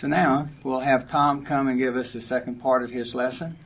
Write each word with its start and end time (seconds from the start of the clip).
So 0.00 0.06
now 0.06 0.48
we'll 0.62 0.80
have 0.80 1.10
Tom 1.10 1.44
come 1.44 1.68
and 1.68 1.78
give 1.78 1.94
us 1.94 2.14
the 2.14 2.22
second 2.22 2.62
part 2.62 2.82
of 2.82 2.90
his 2.90 3.14
lesson. 3.14 3.58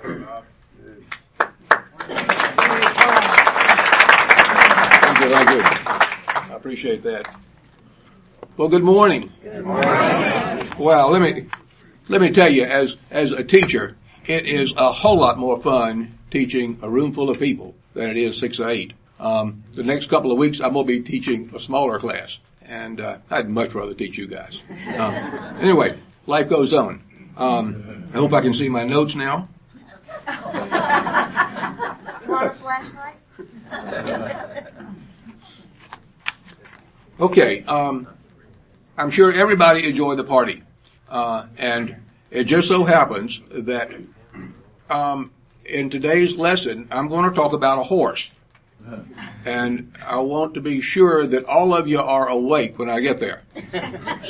Thank 0.00 0.20
you, 5.18 5.30
thank 5.30 5.50
you. 5.50 5.62
I 5.62 6.52
appreciate 6.54 7.02
that. 7.02 7.40
Well, 8.56 8.68
good 8.68 8.84
morning. 8.84 9.32
Good 9.42 9.64
morning. 9.64 10.72
Well, 10.78 11.10
let 11.10 11.20
me 11.20 11.48
let 12.06 12.20
me 12.20 12.30
tell 12.30 12.48
you, 12.52 12.62
as 12.62 12.94
as 13.10 13.32
a 13.32 13.42
teacher, 13.42 13.96
it 14.28 14.46
is 14.46 14.72
a 14.76 14.92
whole 14.92 15.18
lot 15.18 15.38
more 15.38 15.60
fun 15.60 16.16
teaching 16.30 16.78
a 16.82 16.88
room 16.88 17.12
full 17.12 17.30
of 17.30 17.40
people 17.40 17.74
than 17.94 18.10
it 18.10 18.16
is 18.16 18.38
six 18.38 18.60
or 18.60 18.68
eight. 18.68 18.92
Um, 19.18 19.64
the 19.74 19.82
next 19.82 20.08
couple 20.08 20.30
of 20.30 20.38
weeks, 20.38 20.60
I'm 20.60 20.74
going 20.74 20.86
to 20.86 21.00
be 21.00 21.02
teaching 21.02 21.50
a 21.52 21.58
smaller 21.58 21.98
class, 21.98 22.38
and 22.68 23.00
uh, 23.00 23.18
I'd 23.30 23.48
much 23.48 23.74
rather 23.74 23.94
teach 23.94 24.18
you 24.18 24.26
guys. 24.26 24.60
Um, 24.96 25.14
anyway, 25.60 25.98
life 26.26 26.48
goes 26.48 26.72
on. 26.72 27.02
Um, 27.36 28.08
I 28.12 28.18
hope 28.18 28.32
I 28.32 28.40
can 28.40 28.54
see 28.54 28.68
my 28.68 28.84
notes 28.84 29.14
now. 29.14 29.48
You 30.28 30.34
want 32.34 32.46
a 32.46 32.50
flashlight? 32.50 33.16
Okay, 37.20 37.64
um, 37.64 38.06
I'm 38.96 39.10
sure 39.10 39.32
everybody 39.32 39.88
enjoyed 39.88 40.18
the 40.18 40.24
party, 40.24 40.62
uh, 41.08 41.46
and 41.56 41.96
it 42.30 42.44
just 42.44 42.68
so 42.68 42.84
happens 42.84 43.40
that 43.50 43.90
um, 44.88 45.32
in 45.64 45.90
today's 45.90 46.36
lesson 46.36 46.86
I'm 46.92 47.08
going 47.08 47.28
to 47.28 47.34
talk 47.34 47.54
about 47.54 47.78
a 47.78 47.82
horse, 47.82 48.30
and 49.44 49.92
I 50.04 50.18
want 50.20 50.54
to 50.54 50.60
be 50.60 50.80
sure 50.80 51.26
that 51.26 51.44
all 51.44 51.74
of 51.74 51.88
you 51.88 52.00
are 52.00 52.28
awake 52.28 52.78
when 52.78 52.88
I 52.88 53.00
get 53.00 53.18
there. 53.18 53.42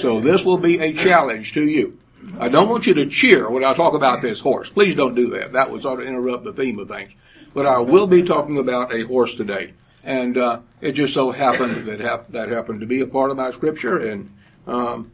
So 0.00 0.20
this 0.20 0.44
will 0.44 0.58
be 0.58 0.78
a 0.78 0.92
challenge 0.92 1.54
to 1.54 1.64
you. 1.64 1.98
I 2.38 2.48
don't 2.48 2.68
want 2.68 2.86
you 2.86 2.94
to 2.94 3.06
cheer 3.06 3.48
when 3.48 3.64
I 3.64 3.74
talk 3.74 3.94
about 3.94 4.22
this 4.22 4.40
horse. 4.40 4.68
Please 4.68 4.94
don't 4.94 5.14
do 5.14 5.30
that. 5.30 5.52
That 5.52 5.70
would 5.70 5.82
sort 5.82 6.00
of 6.00 6.06
interrupt 6.06 6.44
the 6.44 6.52
theme 6.52 6.78
of 6.78 6.88
things. 6.88 7.12
But 7.54 7.66
I 7.66 7.78
will 7.78 8.06
be 8.06 8.22
talking 8.22 8.58
about 8.58 8.94
a 8.94 9.02
horse 9.06 9.34
today. 9.34 9.72
And 10.04 10.36
uh, 10.36 10.60
it 10.80 10.92
just 10.92 11.14
so 11.14 11.32
happened 11.32 11.86
that 11.86 12.00
hap- 12.00 12.28
that 12.32 12.50
happened 12.50 12.80
to 12.80 12.86
be 12.86 13.00
a 13.00 13.06
part 13.06 13.30
of 13.30 13.36
my 13.36 13.50
scripture, 13.50 13.98
and 13.98 14.32
um, 14.66 15.10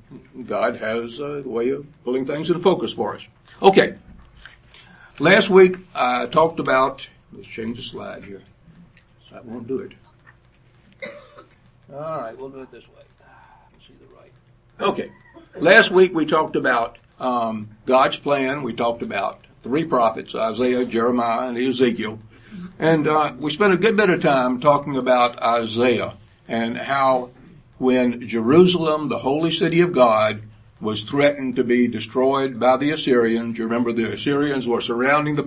God 0.47 0.77
has 0.77 1.19
a 1.19 1.43
way 1.45 1.71
of 1.71 1.87
pulling 2.05 2.27
things 2.27 2.49
into 2.49 2.61
focus 2.61 2.93
for 2.93 3.17
us. 3.17 3.23
Okay. 3.63 3.97
Last 5.19 5.49
week 5.49 5.79
I 5.95 6.27
talked 6.27 6.61
about. 6.61 7.07
Let's 7.33 7.49
change 7.49 7.77
the 7.79 7.83
slide 7.83 8.25
here. 8.25 8.43
That 9.35 9.45
won't 9.47 9.67
do 9.67 9.81
it. 9.81 9.93
All 11.93 12.21
right, 12.21 12.39
we'll 12.39 12.51
do 12.51 12.61
it 12.61 12.71
this 12.71 12.85
way. 12.85 13.03
Let's 13.73 13.87
see 13.87 13.95
the 13.99 14.07
right. 14.15 14.33
Okay. 14.81 15.11
Last 15.57 15.91
week 15.91 16.15
we 16.15 16.25
talked 16.25 16.55
about 16.55 16.99
um, 17.19 17.69
God's 17.85 18.17
plan. 18.17 18.63
We 18.63 18.75
talked 18.75 19.03
about 19.03 19.45
three 19.65 19.85
prophets: 19.85 20.37
Isaiah, 20.37 20.85
Jeremiah, 20.85 21.49
and 21.49 21.59
Ezekiel. 21.59 22.21
And 22.79 23.09
uh, 23.09 23.35
we 23.37 23.53
spent 23.53 23.73
a 23.73 23.77
good 23.77 23.97
bit 23.97 24.09
of 24.09 24.23
time 24.23 24.61
talking 24.61 24.97
about 24.97 25.43
Isaiah 25.43 26.15
and 26.47 26.79
how 26.79 27.31
when 27.79 28.29
Jerusalem, 28.29 29.09
the 29.09 29.19
holy 29.19 29.51
city 29.51 29.81
of 29.81 29.93
God, 29.93 30.43
was 30.85 31.03
threatened 31.03 31.57
to 31.57 31.65
be 31.65 31.89
destroyed 31.89 32.61
by 32.61 32.77
the 32.77 32.91
Assyrians. 32.91 33.57
You 33.57 33.65
remember 33.65 33.93
the 33.93 34.13
Assyrians 34.13 34.69
were 34.69 34.83
surrounding 34.83 35.35
the 35.35 35.43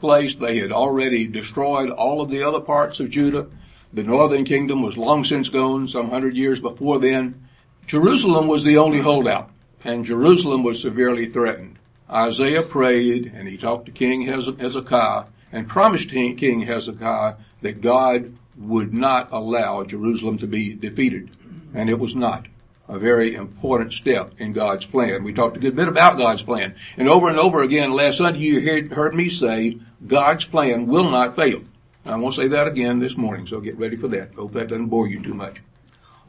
place. 0.00 0.34
They 0.34 0.58
had 0.58 0.72
already 0.72 1.26
destroyed 1.26 1.88
all 1.90 2.20
of 2.20 2.28
the 2.28 2.42
other 2.42 2.60
parts 2.60 3.00
of 3.00 3.08
Judah. 3.08 3.48
The 3.94 4.02
northern 4.02 4.44
kingdom 4.44 4.82
was 4.82 4.98
long 4.98 5.24
since 5.24 5.48
gone, 5.48 5.88
some 5.88 6.10
hundred 6.10 6.36
years 6.36 6.60
before 6.60 6.98
then. 6.98 7.48
Jerusalem 7.86 8.46
was 8.46 8.62
the 8.62 8.76
only 8.76 9.00
holdout, 9.00 9.50
and 9.82 10.04
Jerusalem 10.04 10.62
was 10.62 10.82
severely 10.82 11.26
threatened. 11.26 11.78
Isaiah 12.10 12.62
prayed, 12.62 13.32
and 13.34 13.48
he 13.48 13.56
talked 13.56 13.86
to 13.86 13.92
King 13.92 14.22
Hezekiah, 14.22 15.24
and 15.50 15.66
promised 15.66 16.10
King 16.10 16.60
Hezekiah 16.60 17.36
that 17.62 17.80
God 17.80 18.36
would 18.58 18.92
not 18.92 19.30
allow 19.32 19.82
Jerusalem 19.84 20.36
to 20.38 20.46
be 20.46 20.74
defeated. 20.74 21.30
And 21.74 21.88
it 21.88 21.98
was 21.98 22.14
not 22.14 22.46
a 22.88 22.98
very 22.98 23.34
important 23.34 23.92
step 23.92 24.32
in 24.38 24.52
God's 24.52 24.86
plan. 24.86 25.22
We 25.22 25.34
talked 25.34 25.56
a 25.56 25.60
good 25.60 25.76
bit 25.76 25.88
about 25.88 26.16
God's 26.16 26.42
plan. 26.42 26.74
And 26.96 27.08
over 27.08 27.28
and 27.28 27.38
over 27.38 27.62
again 27.62 27.92
last 27.92 28.18
Sunday 28.18 28.40
you 28.40 28.60
heard, 28.60 28.90
heard 28.90 29.14
me 29.14 29.28
say 29.28 29.78
God's 30.06 30.44
plan 30.46 30.86
will 30.86 31.10
not 31.10 31.36
fail. 31.36 31.62
I 32.04 32.16
won't 32.16 32.34
say 32.34 32.48
that 32.48 32.66
again 32.66 33.00
this 33.00 33.16
morning, 33.16 33.46
so 33.46 33.60
get 33.60 33.78
ready 33.78 33.96
for 33.96 34.08
that. 34.08 34.32
Hope 34.34 34.54
that 34.54 34.68
doesn't 34.68 34.86
bore 34.86 35.08
you 35.08 35.22
too 35.22 35.34
much. 35.34 35.60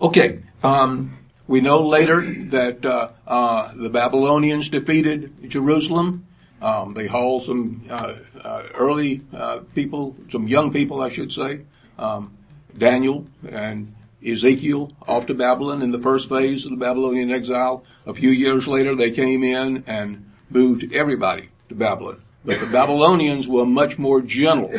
Okay, 0.01 0.43
um, 0.61 1.17
we 1.47 1.61
know 1.61 1.87
later 1.87 2.21
that 2.45 2.85
uh, 2.85 3.09
uh, 3.25 3.73
the 3.75 3.89
Babylonians 3.89 4.69
defeated 4.69 5.49
Jerusalem. 5.49 6.25
Um, 6.61 6.93
they 6.93 7.07
hauled 7.07 7.43
some 7.43 7.85
uh, 7.89 8.15
uh 8.43 8.63
early 8.75 9.21
uh, 9.33 9.59
people, 9.73 10.17
some 10.29 10.47
young 10.49 10.73
people, 10.73 11.01
I 11.01 11.07
should 11.07 11.31
say, 11.31 11.61
um, 11.97 12.37
Daniel 12.77 13.25
and 13.49 13.95
Ezekiel 14.25 14.91
off 15.07 15.27
to 15.27 15.33
Babylon 15.33 15.81
in 15.81 15.91
the 15.91 15.99
first 15.99 16.29
phase 16.29 16.65
of 16.65 16.71
the 16.71 16.77
Babylonian 16.77 17.31
exile. 17.31 17.83
A 18.05 18.13
few 18.13 18.31
years 18.31 18.67
later, 18.67 18.95
they 18.95 19.11
came 19.11 19.43
in 19.43 19.83
and 19.87 20.31
moved 20.49 20.93
everybody 20.93 21.49
to 21.69 21.75
Babylon. 21.75 22.21
But 22.43 22.59
the 22.59 22.67
Babylonians 22.67 23.47
were 23.47 23.65
much 23.65 23.97
more 23.97 24.21
gentle 24.21 24.73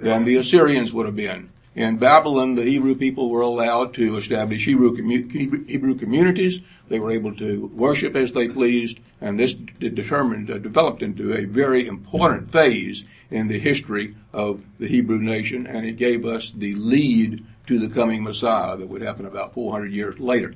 than 0.00 0.24
the 0.24 0.36
Assyrians 0.36 0.92
would 0.92 1.06
have 1.06 1.16
been. 1.16 1.50
In 1.74 1.96
Babylon, 1.96 2.54
the 2.54 2.64
Hebrew 2.64 2.94
people 2.94 3.30
were 3.30 3.40
allowed 3.40 3.94
to 3.94 4.16
establish 4.16 4.64
Hebrew, 4.64 4.94
commu- 4.96 5.68
Hebrew 5.68 5.94
communities. 5.94 6.60
They 6.88 6.98
were 6.98 7.12
able 7.12 7.34
to 7.36 7.70
worship 7.74 8.14
as 8.14 8.32
they 8.32 8.48
pleased, 8.48 8.98
and 9.22 9.40
this 9.40 9.54
determined, 9.54 10.50
uh, 10.50 10.58
developed 10.58 11.02
into 11.02 11.32
a 11.32 11.46
very 11.46 11.86
important 11.86 12.52
phase 12.52 13.04
in 13.30 13.48
the 13.48 13.58
history 13.58 14.14
of 14.34 14.62
the 14.78 14.86
Hebrew 14.86 15.18
nation, 15.18 15.66
and 15.66 15.86
it 15.86 15.96
gave 15.96 16.26
us 16.26 16.52
the 16.54 16.74
lead 16.74 17.42
to 17.66 17.78
the 17.78 17.88
coming 17.88 18.22
Messiah 18.22 18.76
that 18.76 18.88
would 18.88 19.02
happen 19.02 19.26
about 19.26 19.54
400 19.54 19.92
years 19.92 20.18
later. 20.18 20.54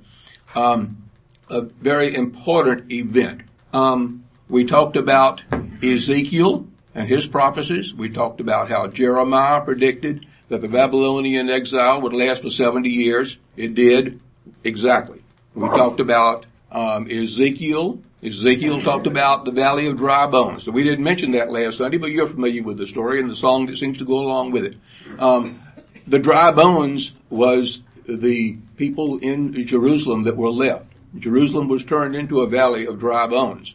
Um, 0.54 1.04
a 1.48 1.62
very 1.62 2.14
important 2.14 2.90
event. 2.92 3.42
Um, 3.72 4.24
we 4.48 4.64
talked 4.64 4.96
about 4.96 5.42
Ezekiel 5.82 6.68
and 6.94 7.08
his 7.08 7.26
prophecies. 7.26 7.92
We 7.94 8.10
talked 8.10 8.40
about 8.40 8.68
how 8.68 8.88
Jeremiah 8.88 9.60
predicted 9.60 10.26
that 10.48 10.60
the 10.60 10.68
Babylonian 10.68 11.50
exile 11.50 12.00
would 12.02 12.12
last 12.12 12.42
for 12.42 12.50
70 12.50 12.88
years. 12.88 13.36
It 13.56 13.74
did 13.74 14.20
exactly. 14.64 15.22
We 15.54 15.68
talked 15.68 16.00
about 16.00 16.46
um, 16.70 17.10
Ezekiel. 17.10 18.00
Ezekiel 18.22 18.82
talked 18.82 19.06
about 19.06 19.44
the 19.44 19.50
valley 19.50 19.86
of 19.86 19.96
dry 19.96 20.26
bones. 20.26 20.64
So 20.64 20.72
we 20.72 20.84
didn't 20.84 21.04
mention 21.04 21.32
that 21.32 21.50
last 21.50 21.78
Sunday, 21.78 21.98
but 21.98 22.10
you're 22.10 22.28
familiar 22.28 22.62
with 22.62 22.78
the 22.78 22.86
story 22.86 23.20
and 23.20 23.30
the 23.30 23.36
song 23.36 23.66
that 23.66 23.78
seems 23.78 23.98
to 23.98 24.04
go 24.04 24.18
along 24.18 24.52
with 24.52 24.64
it. 24.64 24.76
Um, 25.18 25.60
the 26.06 26.18
dry 26.18 26.50
bones 26.52 27.12
was 27.30 27.80
the 28.08 28.56
people 28.76 29.18
in 29.18 29.66
Jerusalem 29.66 30.24
that 30.24 30.36
were 30.36 30.50
left. 30.50 30.86
Jerusalem 31.18 31.68
was 31.68 31.84
turned 31.84 32.14
into 32.14 32.42
a 32.42 32.46
valley 32.46 32.86
of 32.86 32.98
dry 32.98 33.26
bones. 33.26 33.74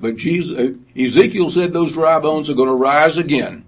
But 0.00 0.16
Jesus, 0.16 0.58
uh, 0.58 0.72
Ezekiel 1.00 1.50
said 1.50 1.72
those 1.72 1.92
dry 1.92 2.18
bones 2.18 2.48
are 2.48 2.54
going 2.54 2.68
to 2.68 2.74
rise 2.74 3.18
again. 3.18 3.64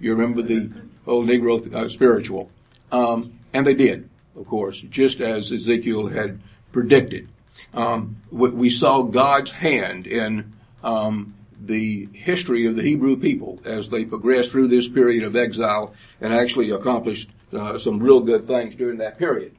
You 0.00 0.14
remember 0.14 0.42
the 0.42 0.72
old 1.06 1.28
Negro 1.28 1.72
uh, 1.72 1.88
spiritual. 1.88 2.50
Um, 2.92 3.38
and 3.52 3.66
they 3.66 3.74
did, 3.74 4.08
of 4.36 4.46
course, 4.46 4.80
just 4.90 5.20
as 5.20 5.50
Ezekiel 5.50 6.08
had 6.08 6.40
predicted. 6.72 7.28
Um, 7.74 8.16
we 8.30 8.70
saw 8.70 9.02
God's 9.02 9.50
hand 9.50 10.06
in 10.06 10.52
um, 10.82 11.34
the 11.60 12.08
history 12.12 12.66
of 12.66 12.76
the 12.76 12.82
Hebrew 12.82 13.16
people 13.16 13.60
as 13.64 13.88
they 13.88 14.04
progressed 14.04 14.50
through 14.50 14.68
this 14.68 14.88
period 14.88 15.24
of 15.24 15.36
exile 15.36 15.94
and 16.20 16.32
actually 16.32 16.70
accomplished 16.70 17.30
uh, 17.52 17.78
some 17.78 18.00
real 18.00 18.20
good 18.20 18.46
things 18.46 18.74
during 18.76 18.98
that 18.98 19.18
period. 19.18 19.54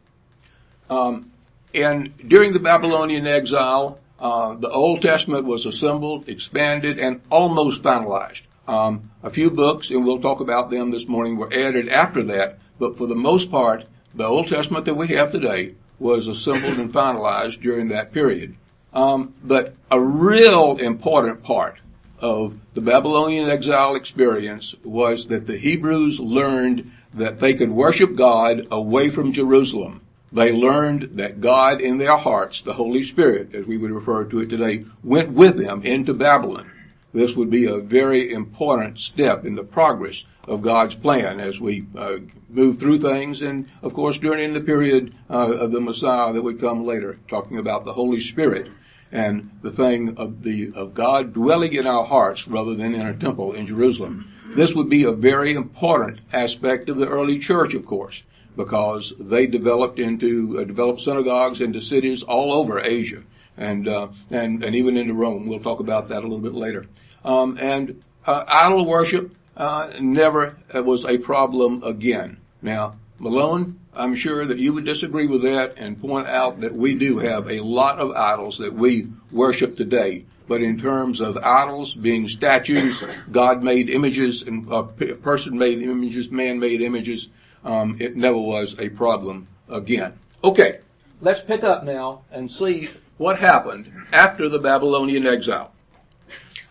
Um, 0.90 1.32
and 1.74 2.18
during 2.28 2.54
the 2.54 2.60
Babylonian 2.60 3.28
exile, 3.28 4.00
uh, 4.20 4.56
the 4.56 4.70
Old 4.70 5.02
Testament 5.02 5.46
was 5.46 5.66
assembled, 5.66 6.28
expanded, 6.28 7.00
and 7.00 7.22
almost 7.30 7.82
finalized. 7.82 8.42
Um, 8.68 9.12
a 9.24 9.30
few 9.30 9.50
books, 9.50 9.90
and 9.90 10.06
we'll 10.06 10.22
talk 10.22 10.42
about 10.42 10.70
them 10.70 10.92
this 10.92 11.08
morning, 11.08 11.38
were 11.38 11.52
added 11.52 11.90
after 11.90 12.24
that, 12.26 12.60
but 12.78 12.98
for 12.98 13.08
the 13.08 13.16
most 13.16 13.50
part, 13.50 13.86
the 14.14 14.26
Old 14.26 14.48
Testament 14.48 14.86
that 14.86 14.96
we 14.96 15.08
have 15.10 15.32
today 15.32 15.76
was 16.00 16.28
assembled 16.28 16.80
and 16.80 16.94
finalized 16.94 17.62
during 17.62 17.90
that 17.90 18.12
period. 18.12 18.56
Um, 18.94 19.34
but 19.44 19.76
a 19.92 20.00
real 20.00 20.78
important 20.78 21.44
part 21.44 21.80
of 22.20 22.58
the 22.74 22.82
Babylonian 22.82 23.50
exile 23.50 23.96
experience 23.96 24.76
was 24.84 25.28
that 25.28 25.48
the 25.48 25.58
Hebrews 25.58 26.20
learned 26.20 26.92
that 27.14 27.40
they 27.40 27.54
could 27.54 27.72
worship 27.72 28.16
God 28.16 28.68
away 28.72 29.10
from 29.10 29.34
Jerusalem. 29.34 30.02
They 30.32 30.52
learned 30.52 31.12
that 31.14 31.42
God 31.42 31.82
in 31.82 31.98
their 31.98 32.18
hearts, 32.18 32.62
the 32.62 32.74
Holy 32.74 33.04
Spirit, 33.04 33.56
as 33.56 33.66
we 33.66 33.78
would 33.78 33.92
refer 33.92 34.26
to 34.26 34.40
it 34.40 34.50
today, 34.50 34.86
went 35.04 35.32
with 35.32 35.58
them 35.58 35.82
into 35.84 36.14
Babylon. 36.14 36.72
this 37.12 37.36
would 37.36 37.50
be 37.50 37.66
a 37.66 37.80
very 37.80 38.32
important 38.32 39.00
step 39.00 39.44
in 39.44 39.56
the 39.56 39.64
progress 39.64 40.24
of 40.48 40.62
God's 40.62 40.94
plan 40.96 41.40
as 41.40 41.60
we 41.60 41.86
uh, 41.98 42.18
move 42.50 42.80
through 42.80 43.00
things 43.00 43.42
and 43.42 43.68
of 43.82 43.94
course 43.94 44.20
during 44.20 44.54
the 44.54 44.62
period 44.62 45.16
uh, 45.30 45.54
of 45.54 45.72
the 45.72 45.82
Messiah 45.82 46.32
that 46.34 46.42
would 46.44 46.60
come 46.60 46.86
later, 46.86 47.18
talking 47.28 47.58
about 47.58 47.86
the 47.86 47.94
Holy 47.94 48.22
Spirit 48.22 48.70
and 49.12 49.50
the 49.64 49.72
thing 49.72 50.18
of 50.18 50.44
the 50.44 50.72
of 50.76 50.94
God 50.94 51.34
dwelling 51.34 51.74
in 51.74 51.88
our 51.88 52.06
hearts 52.06 52.48
rather 52.48 52.76
than 52.76 52.94
in 52.94 53.08
a 53.08 53.18
temple 53.18 53.54
in 53.54 53.66
Jerusalem. 53.66 54.32
This 54.56 54.74
would 54.74 54.90
be 54.90 55.04
a 55.04 55.12
very 55.12 55.54
important 55.54 56.20
aspect 56.34 56.90
of 56.90 56.98
the 56.98 57.08
early 57.08 57.40
church, 57.40 57.74
of 57.74 57.86
course, 57.86 58.24
because 58.56 59.14
they 59.20 59.46
developed 59.46 60.00
into 60.00 60.60
uh, 60.60 60.64
developed 60.64 61.02
synagogues 61.02 61.62
into 61.62 61.82
cities 61.82 62.24
all 62.24 62.54
over 62.54 62.80
Asia 62.80 63.24
and 63.58 63.88
uh, 63.88 64.08
and 64.32 64.64
and 64.64 64.76
even 64.76 64.98
into 64.98 65.14
Rome. 65.14 65.48
We'll 65.48 65.60
talk 65.60 65.80
about 65.80 66.10
that 66.10 66.20
a 66.20 66.28
little 66.28 66.40
bit 66.40 66.54
later. 66.54 66.86
Um, 67.24 67.58
and 67.60 68.04
uh, 68.26 68.44
idol 68.48 68.86
worship 68.86 69.36
uh, 69.56 69.92
never 70.00 70.58
was 70.74 71.06
a 71.06 71.18
problem 71.18 71.84
again. 71.84 72.38
Now, 72.62 72.96
Malone, 73.20 73.79
I'm 73.94 74.16
sure 74.16 74.46
that 74.46 74.60
you 74.60 74.74
would 74.74 74.86
disagree 74.86 75.28
with 75.28 75.42
that 75.44 75.76
and 75.78 76.00
point 76.00 76.28
out 76.28 76.62
that 76.62 76.74
we 76.74 76.96
do 76.96 77.18
have 77.20 77.50
a 77.50 77.62
lot 77.62 78.00
of 78.00 78.12
idols 78.12 78.60
that 78.60 78.74
we 78.74 79.08
worship 79.32 79.78
today. 79.78 80.26
But 80.48 80.62
in 80.62 80.80
terms 80.80 81.22
of 81.22 81.38
idols 81.38 81.94
being 81.94 82.28
statues, 82.28 83.04
God-made 83.32 83.90
images, 83.90 84.42
and 84.42 84.72
uh, 84.72 84.84
person-made 84.84 85.82
images, 85.82 86.32
man-made 86.32 86.82
images, 86.82 87.28
um, 87.64 87.98
it 88.00 88.16
never 88.16 88.38
was 88.38 88.76
a 88.80 88.90
problem 88.90 89.48
again. 89.70 90.14
Okay, 90.44 90.80
let's 91.22 91.42
pick 91.42 91.64
up 91.64 91.84
now 91.84 92.24
and 92.32 92.52
see 92.52 92.90
what 93.18 93.38
happened 93.38 93.92
after 94.12 94.50
the 94.50 94.60
Babylonian 94.60 95.28
exile. 95.28 95.72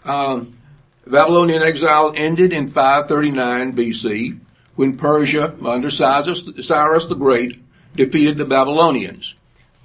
Um, 0.05 0.59
Babylonian 1.06 1.62
exile 1.62 2.12
ended 2.17 2.53
in 2.53 2.69
539 2.69 3.75
BC 3.75 4.41
when 4.78 4.96
Persia, 4.96 5.56
under 5.66 5.90
Cyrus, 5.90 6.44
the 6.44 7.16
Great, 7.19 7.60
defeated 7.96 8.36
the 8.36 8.44
Babylonians. 8.44 9.34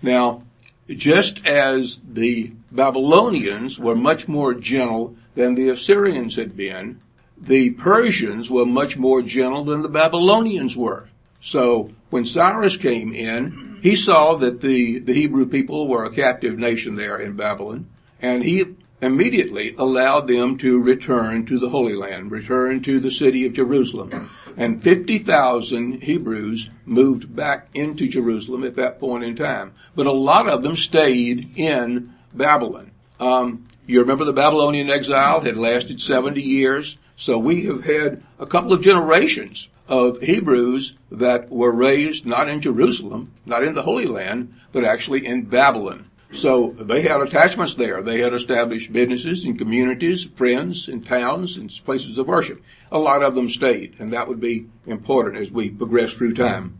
Now, 0.03 0.43
just 0.87 1.43
as 1.47 1.99
the 2.07 2.51
Babylonians 2.71 3.79
were 3.79 3.95
much 3.95 4.27
more 4.27 4.53
gentle 4.53 5.15
than 5.33 5.55
the 5.55 5.69
Assyrians 5.69 6.35
had 6.35 6.55
been, 6.55 6.99
the 7.41 7.71
Persians 7.71 8.51
were 8.51 8.67
much 8.67 8.95
more 8.95 9.23
gentle 9.23 9.63
than 9.63 9.81
the 9.81 9.89
Babylonians 9.89 10.77
were. 10.77 11.09
So 11.41 11.89
when 12.11 12.27
Cyrus 12.27 12.77
came 12.77 13.15
in, 13.15 13.79
he 13.81 13.95
saw 13.95 14.35
that 14.35 14.61
the, 14.61 14.99
the 14.99 15.13
Hebrew 15.13 15.47
people 15.47 15.87
were 15.87 16.03
a 16.03 16.13
captive 16.13 16.59
nation 16.59 16.97
there 16.97 17.17
in 17.17 17.35
Babylon, 17.35 17.87
and 18.21 18.43
he 18.43 18.75
immediately 19.01 19.73
allowed 19.75 20.27
them 20.27 20.59
to 20.59 20.79
return 20.79 21.47
to 21.47 21.57
the 21.57 21.69
Holy 21.69 21.95
Land, 21.95 22.29
return 22.29 22.83
to 22.83 22.99
the 22.99 23.11
city 23.11 23.47
of 23.47 23.53
Jerusalem. 23.53 24.29
And 24.57 24.83
50,000 24.83 26.03
Hebrews 26.03 26.69
moved 26.85 27.35
back 27.35 27.69
into 27.73 28.07
Jerusalem 28.07 28.63
at 28.63 28.75
that 28.75 28.99
point 28.99 29.23
in 29.23 29.35
time. 29.35 29.73
But 29.95 30.05
a 30.05 30.11
lot 30.11 30.47
of 30.47 30.63
them 30.63 30.75
stayed 30.75 31.57
in 31.57 32.13
Babylon. 32.33 32.91
Um, 33.19 33.67
you 33.85 33.99
remember 33.99 34.25
the 34.25 34.33
Babylonian 34.33 34.89
exile 34.89 35.41
had 35.41 35.57
lasted 35.57 36.01
70 36.01 36.41
years. 36.41 36.97
So 37.15 37.37
we 37.37 37.65
have 37.65 37.83
had 37.83 38.23
a 38.39 38.45
couple 38.45 38.73
of 38.73 38.81
generations 38.81 39.67
of 39.87 40.21
Hebrews 40.21 40.93
that 41.11 41.49
were 41.49 41.71
raised 41.71 42.25
not 42.25 42.49
in 42.49 42.61
Jerusalem, 42.61 43.31
not 43.45 43.63
in 43.63 43.75
the 43.75 43.83
Holy 43.83 44.05
Land, 44.05 44.53
but 44.71 44.85
actually 44.85 45.25
in 45.25 45.43
Babylon. 45.43 46.09
So 46.35 46.75
they 46.79 47.01
had 47.01 47.21
attachments 47.21 47.75
there. 47.75 48.01
They 48.01 48.19
had 48.19 48.33
established 48.33 48.91
businesses 48.91 49.43
and 49.43 49.57
communities, 49.57 50.25
friends 50.35 50.87
and 50.87 51.05
towns 51.05 51.57
and 51.57 51.69
places 51.85 52.17
of 52.17 52.27
worship. 52.27 52.61
A 52.91 52.97
lot 52.97 53.23
of 53.23 53.35
them 53.35 53.49
stayed, 53.49 53.95
and 53.99 54.13
that 54.13 54.27
would 54.27 54.39
be 54.39 54.67
important 54.85 55.37
as 55.37 55.49
we 55.51 55.69
progress 55.69 56.11
through 56.13 56.33
time. 56.33 56.77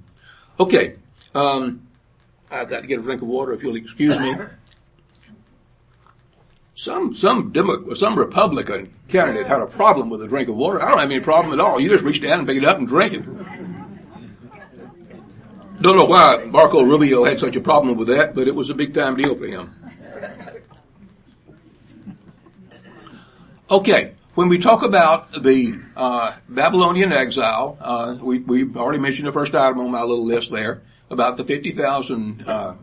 Okay, 0.60 0.96
um, 1.34 1.88
I've 2.52 2.70
got 2.70 2.82
to 2.82 2.88
get 2.88 3.00
a 3.00 3.02
drink 3.02 3.22
of 3.22 3.28
water 3.28 3.54
if 3.54 3.64
you'll 3.64 3.76
excuse 3.76 4.18
me 4.18 4.36
some 6.76 7.16
some 7.16 7.52
Demo- 7.52 7.94
some 7.94 8.18
Republican 8.18 8.94
candidate 9.08 9.48
had 9.48 9.62
a 9.62 9.68
problem 9.68 10.10
with 10.10 10.22
a 10.22 10.28
drink 10.28 10.50
of 10.50 10.56
water. 10.56 10.82
I 10.82 10.90
don't 10.90 11.00
have 11.00 11.12
any 11.12 11.20
problem 11.20 11.54
at 11.58 11.64
all. 11.64 11.80
You 11.80 11.90
just 11.90 12.04
reach 12.04 12.22
down 12.22 12.40
and 12.40 12.48
pick 12.48 12.58
it 12.58 12.66
up 12.66 12.78
and 12.78 12.88
drink 12.88 13.14
it. 13.14 13.26
Don't 15.83 15.97
know 15.97 16.06
why 16.06 16.45
Marco 16.45 16.81
Rubio 16.81 17.25
had 17.25 17.39
such 17.39 17.57
a 17.57 17.59
problem 17.59 17.97
with 17.97 18.07
that, 18.07 18.33
but 18.33 18.47
it 18.47 18.56
was 18.56 18.69
a 18.69 18.74
big 18.74 18.94
time 18.94 19.18
deal 19.18 19.35
for 19.35 19.45
him. 19.45 19.69
Okay, 23.69 24.15
when 24.35 24.47
we 24.47 24.59
talk 24.59 24.81
about 24.81 25.44
the 25.44 25.77
uh, 25.97 26.35
Babylonian 26.47 27.12
exile, 27.12 27.77
uh, 27.81 28.15
we, 28.21 28.59
have 28.59 28.77
already 28.77 29.00
mentioned 29.00 29.27
the 29.27 29.33
first 29.33 29.53
item 29.56 29.81
on 29.81 29.91
my 29.91 30.03
little 30.03 30.24
list 30.24 30.51
there 30.51 30.83
about 31.09 31.35
the 31.35 31.44
50,000 31.44 32.47
uh, 32.47 32.75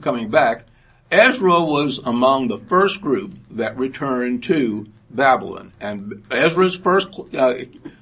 coming 0.00 0.28
back. 0.28 0.64
Ezra 1.12 1.62
was 1.62 2.00
among 2.04 2.48
the 2.48 2.58
first 2.58 3.00
group 3.00 3.34
that 3.52 3.78
returned 3.78 4.42
to 4.44 4.84
Babylon. 5.10 5.72
And 5.80 6.24
Ezra's 6.32 6.74
first 6.74 7.20
uh, 7.36 7.54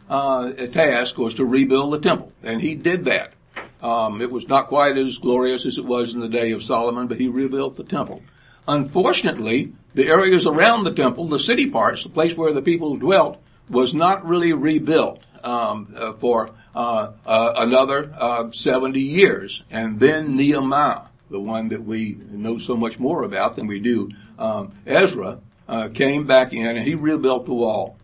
uh, 0.09 0.53
task 0.69 1.19
was 1.19 1.35
to 1.35 1.45
rebuild 1.45 1.93
the 1.93 2.01
temple. 2.01 2.33
And 2.43 2.63
he 2.63 2.75
did 2.75 3.05
that. 3.05 3.35
Um, 3.83 4.21
it 4.21 4.31
was 4.31 4.49
not 4.49 4.69
quite 4.69 4.97
as 4.97 5.19
glorious 5.19 5.67
as 5.67 5.79
it 5.79 5.85
was 5.85 6.15
in 6.15 6.21
the 6.21 6.29
day 6.29 6.53
of 6.53 6.63
Solomon, 6.63 7.07
but 7.07 7.21
he 7.21 7.29
rebuilt 7.29 7.77
the 7.77 7.85
temple. 7.85 8.23
Unfortunately, 8.67 9.73
the 9.95 10.09
areas 10.09 10.47
around 10.47 10.85
the 10.85 10.95
temple, 10.95 11.29
the 11.29 11.39
city 11.39 11.71
parts, 11.71 12.03
the 12.03 12.09
place 12.09 12.37
where 12.37 12.53
the 12.53 12.63
people 12.63 12.97
dwelt, 12.97 13.41
was 13.69 13.95
not 13.95 14.27
really 14.27 14.53
rebuilt 14.53 15.21
um, 15.45 15.95
uh, 15.97 16.13
for 16.15 16.51
uh, 16.75 17.13
uh, 17.25 17.53
another 17.57 18.13
uh, 18.17 18.51
70 18.51 19.01
years. 19.01 19.63
And 19.71 20.01
then 20.01 20.37
Nehemiah 20.37 21.09
the 21.31 21.41
one 21.41 21.69
that 21.69 21.85
we 21.85 22.17
know 22.31 22.59
so 22.59 22.77
much 22.77 22.99
more 22.99 23.25
about 23.25 23.57
than 23.57 23.67
we 23.67 23.81
do 23.81 24.09
um, 24.39 24.73
Ezra, 24.87 25.41
uh, 25.69 25.89
came 25.89 26.27
back 26.27 26.53
in 26.53 26.67
and 26.67 26.79
he 26.79 26.95
rebuilt 26.95 27.47
the 27.47 27.55
wall. 27.55 27.97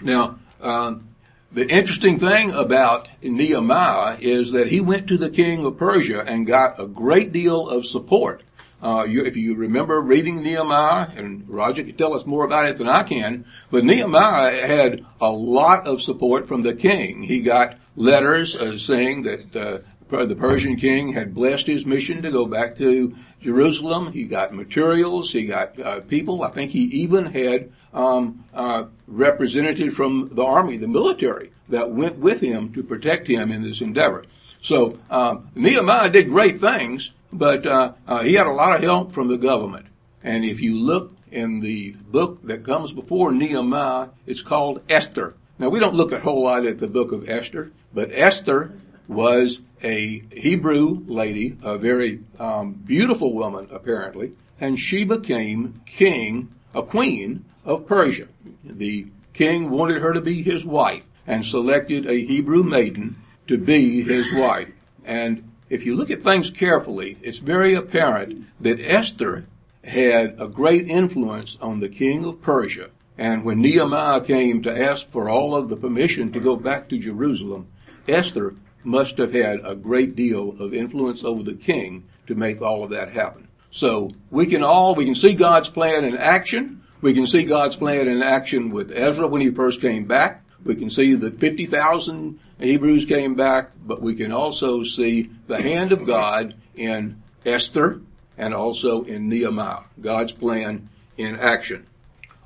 Now, 0.00 0.38
um, 0.60 1.08
the 1.54 1.68
interesting 1.68 2.18
thing 2.18 2.52
about 2.52 3.08
Nehemiah 3.22 4.16
is 4.20 4.52
that 4.52 4.68
he 4.68 4.80
went 4.80 5.08
to 5.08 5.18
the 5.18 5.28
king 5.28 5.64
of 5.66 5.76
Persia 5.76 6.24
and 6.26 6.46
got 6.46 6.80
a 6.80 6.86
great 6.86 7.32
deal 7.32 7.68
of 7.68 7.84
support. 7.84 8.42
Uh, 8.82 9.04
you, 9.04 9.24
if 9.24 9.36
you 9.36 9.54
remember 9.54 10.00
reading 10.00 10.42
Nehemiah, 10.42 11.08
and 11.14 11.48
Roger 11.48 11.84
can 11.84 11.96
tell 11.96 12.14
us 12.14 12.26
more 12.26 12.44
about 12.44 12.66
it 12.66 12.78
than 12.78 12.88
I 12.88 13.04
can, 13.04 13.44
but 13.70 13.84
Nehemiah 13.84 14.66
had 14.66 15.06
a 15.20 15.30
lot 15.30 15.86
of 15.86 16.02
support 16.02 16.48
from 16.48 16.62
the 16.62 16.74
king. 16.74 17.22
He 17.22 17.40
got 17.40 17.76
letters 17.94 18.56
uh, 18.56 18.78
saying 18.78 19.22
that 19.22 19.54
uh, 19.54 20.24
the 20.24 20.34
Persian 20.34 20.76
king 20.76 21.12
had 21.12 21.34
blessed 21.34 21.66
his 21.66 21.86
mission 21.86 22.22
to 22.22 22.32
go 22.32 22.46
back 22.46 22.76
to 22.78 23.14
Jerusalem. 23.40 24.12
He 24.12 24.24
got 24.24 24.52
materials. 24.54 25.32
He 25.32 25.46
got 25.46 25.78
uh, 25.78 26.00
people. 26.00 26.42
I 26.42 26.50
think 26.50 26.70
he 26.70 26.82
even 27.02 27.26
had 27.26 27.72
um, 27.92 28.44
uh, 28.54 28.84
representatives 29.06 29.94
from 29.94 30.30
the 30.32 30.42
army, 30.42 30.76
the 30.76 30.88
military, 30.88 31.52
that 31.68 31.90
went 31.90 32.18
with 32.18 32.40
him 32.40 32.72
to 32.74 32.82
protect 32.82 33.26
him 33.26 33.50
in 33.50 33.62
this 33.62 33.80
endeavor. 33.80 34.24
So 34.62 34.98
um, 35.10 35.50
Nehemiah 35.54 36.10
did 36.10 36.28
great 36.28 36.60
things, 36.60 37.10
but 37.32 37.66
uh, 37.66 37.92
uh 38.06 38.22
he 38.22 38.34
had 38.34 38.46
a 38.46 38.52
lot 38.52 38.74
of 38.76 38.82
help 38.82 39.12
from 39.12 39.28
the 39.28 39.38
government. 39.38 39.86
And 40.22 40.44
if 40.44 40.60
you 40.60 40.76
look 40.78 41.12
in 41.30 41.60
the 41.60 41.92
book 41.92 42.40
that 42.44 42.64
comes 42.64 42.92
before 42.92 43.32
Nehemiah, 43.32 44.10
it's 44.26 44.42
called 44.42 44.82
Esther. 44.88 45.36
Now 45.58 45.68
we 45.68 45.80
don't 45.80 45.94
look 45.94 46.12
a 46.12 46.20
whole 46.20 46.44
lot 46.44 46.66
at 46.66 46.78
the 46.78 46.86
book 46.86 47.12
of 47.12 47.28
Esther, 47.28 47.72
but 47.92 48.10
Esther 48.12 48.72
was 49.08 49.60
a 49.82 50.22
Hebrew 50.32 51.02
lady, 51.06 51.56
a 51.62 51.78
very 51.78 52.20
um, 52.38 52.72
beautiful 52.72 53.34
woman 53.34 53.68
apparently, 53.70 54.32
and 54.60 54.78
she 54.78 55.04
became 55.04 55.82
king, 55.86 56.54
a 56.74 56.82
queen 56.82 57.44
of 57.64 57.86
Persia. 57.86 58.28
The 58.64 59.06
king 59.32 59.70
wanted 59.70 60.02
her 60.02 60.12
to 60.12 60.20
be 60.20 60.42
his 60.42 60.64
wife 60.64 61.02
and 61.26 61.44
selected 61.44 62.06
a 62.06 62.24
Hebrew 62.24 62.62
maiden 62.62 63.16
to 63.48 63.58
be 63.58 64.02
his 64.02 64.32
wife. 64.32 64.70
And 65.04 65.50
if 65.70 65.84
you 65.86 65.96
look 65.96 66.10
at 66.10 66.22
things 66.22 66.50
carefully, 66.50 67.16
it's 67.22 67.38
very 67.38 67.74
apparent 67.74 68.44
that 68.60 68.80
Esther 68.80 69.46
had 69.84 70.36
a 70.38 70.48
great 70.48 70.88
influence 70.88 71.56
on 71.60 71.80
the 71.80 71.88
king 71.88 72.24
of 72.24 72.42
Persia. 72.42 72.90
And 73.18 73.44
when 73.44 73.60
Nehemiah 73.60 74.20
came 74.20 74.62
to 74.62 74.82
ask 74.82 75.08
for 75.10 75.28
all 75.28 75.54
of 75.54 75.68
the 75.68 75.76
permission 75.76 76.32
to 76.32 76.40
go 76.40 76.56
back 76.56 76.88
to 76.88 76.98
Jerusalem, 76.98 77.66
Esther 78.08 78.54
must 78.84 79.18
have 79.18 79.32
had 79.32 79.60
a 79.64 79.74
great 79.74 80.16
deal 80.16 80.56
of 80.60 80.74
influence 80.74 81.22
over 81.22 81.42
the 81.42 81.54
king 81.54 82.04
to 82.26 82.34
make 82.34 82.62
all 82.62 82.82
of 82.82 82.90
that 82.90 83.10
happen. 83.10 83.48
So 83.70 84.10
we 84.30 84.46
can 84.46 84.62
all, 84.62 84.94
we 84.94 85.04
can 85.04 85.14
see 85.14 85.34
God's 85.34 85.68
plan 85.68 86.04
in 86.04 86.16
action. 86.16 86.81
We 87.02 87.12
can 87.12 87.26
see 87.26 87.44
God's 87.44 87.76
plan 87.76 88.08
in 88.08 88.22
action 88.22 88.70
with 88.70 88.92
Ezra 88.92 89.26
when 89.26 89.42
he 89.42 89.50
first 89.50 89.80
came 89.80 90.06
back. 90.06 90.44
We 90.64 90.76
can 90.76 90.88
see 90.88 91.14
that 91.14 91.40
50,000 91.40 92.38
Hebrews 92.60 93.06
came 93.06 93.34
back, 93.34 93.72
but 93.84 94.00
we 94.00 94.14
can 94.14 94.32
also 94.32 94.84
see 94.84 95.28
the 95.48 95.60
hand 95.60 95.92
of 95.92 96.06
God 96.06 96.54
in 96.76 97.20
Esther 97.44 98.00
and 98.38 98.54
also 98.54 99.02
in 99.02 99.28
Nehemiah. 99.28 99.82
God's 100.00 100.32
plan 100.32 100.88
in 101.16 101.38
action. 101.40 101.86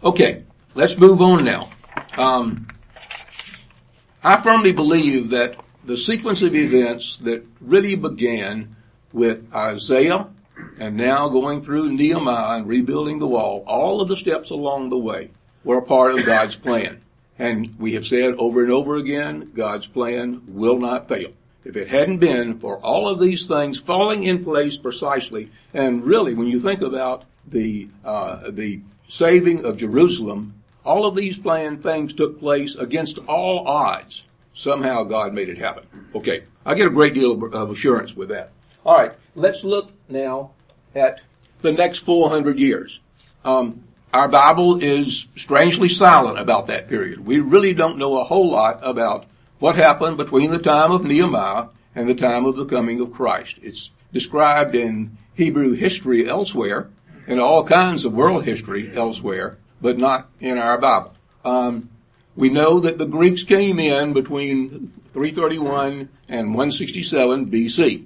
Okay. 0.02 0.44
let's 0.75 0.96
move 0.96 1.20
on 1.20 1.44
now. 1.44 1.70
Um, 2.16 2.68
I 4.25 4.40
firmly 4.40 4.72
believe 4.72 5.30
that 5.30 5.56
the 5.84 5.98
sequence 5.98 6.42
of 6.42 6.54
events 6.54 7.18
that 7.18 7.46
really 7.60 7.94
began 7.94 8.76
with 9.12 9.54
Isaiah 9.54 10.28
and 10.78 10.96
now 10.96 11.28
going 11.28 11.64
through 11.64 11.92
Nehemiah 11.92 12.58
and 12.58 12.66
rebuilding 12.66 13.18
the 13.18 13.26
wall, 13.26 13.64
all 13.66 14.00
of 14.00 14.08
the 14.08 14.16
steps 14.16 14.50
along 14.50 14.88
the 14.88 14.98
way 14.98 15.30
were 15.64 15.78
a 15.78 15.82
part 15.82 16.18
of 16.18 16.26
God's 16.26 16.56
plan. 16.56 17.00
And 17.38 17.78
we 17.78 17.94
have 17.94 18.06
said 18.06 18.34
over 18.34 18.62
and 18.62 18.72
over 18.72 18.96
again, 18.96 19.52
God's 19.54 19.86
plan 19.86 20.42
will 20.48 20.78
not 20.78 21.08
fail. 21.08 21.32
If 21.64 21.76
it 21.76 21.88
hadn't 21.88 22.18
been 22.18 22.60
for 22.60 22.78
all 22.78 23.08
of 23.08 23.20
these 23.20 23.46
things 23.46 23.78
falling 23.78 24.22
in 24.22 24.44
place 24.44 24.76
precisely, 24.76 25.50
and 25.75 26.04
really 26.04 26.34
when 26.34 26.46
you 26.46 26.60
think 26.60 26.80
about 26.80 27.25
the, 27.48 27.88
uh, 28.04 28.50
the 28.50 28.80
saving 29.08 29.64
of 29.64 29.76
Jerusalem, 29.76 30.54
all 30.84 31.04
of 31.04 31.16
these 31.16 31.36
planned 31.36 31.82
things 31.82 32.14
took 32.14 32.38
place 32.38 32.76
against 32.76 33.18
all 33.26 33.66
odds. 33.66 34.22
Somehow 34.54 35.02
God 35.02 35.34
made 35.34 35.48
it 35.48 35.58
happen. 35.58 35.84
Okay. 36.14 36.44
I 36.64 36.75
get 36.75 36.86
a 36.86 36.90
great 36.90 37.14
deal 37.14 37.44
of 37.52 37.70
assurance 37.70 38.14
with 38.14 38.28
that. 38.30 38.52
All 38.84 38.96
right. 38.96 39.12
Let's 39.34 39.64
look 39.64 39.90
now 40.08 40.50
at 40.94 41.20
the 41.62 41.72
next 41.72 41.98
400 41.98 42.58
years. 42.58 43.00
Um, 43.44 43.84
our 44.12 44.28
Bible 44.28 44.82
is 44.82 45.26
strangely 45.36 45.88
silent 45.88 46.38
about 46.38 46.68
that 46.68 46.88
period. 46.88 47.25
We 47.25 47.40
really 47.40 47.75
don't 47.75 47.98
know 47.98 48.18
a 48.18 48.25
whole 48.25 48.50
lot 48.50 48.80
about 48.82 49.26
what 49.58 49.76
happened 49.76 50.16
between 50.16 50.50
the 50.50 50.58
time 50.58 50.92
of 50.92 51.04
Nehemiah 51.04 51.68
and 51.94 52.08
the 52.08 52.14
time 52.14 52.44
of 52.46 52.56
the 52.56 52.66
coming 52.66 53.00
of 53.00 53.12
Christ. 53.12 53.56
It's 53.62 53.90
described 54.12 54.75
in 54.75 55.16
Hebrew 55.34 55.72
history 55.72 56.28
elsewhere, 56.28 56.88
in 57.26 57.40
all 57.40 57.64
kinds 57.64 58.04
of 58.04 58.12
world 58.12 58.44
history 58.44 58.94
elsewhere, 58.94 59.58
but 59.80 59.98
not 59.98 60.28
in 60.40 60.58
our 60.58 60.78
Bible. 60.78 61.14
Um, 61.44 61.90
we 62.36 62.48
know 62.48 62.80
that 62.80 62.98
the 62.98 63.06
Greeks 63.06 63.42
came 63.42 63.78
in 63.78 64.12
between 64.12 64.92
331 65.12 66.08
and 66.28 66.48
167 66.48 67.50
BC. 67.50 68.04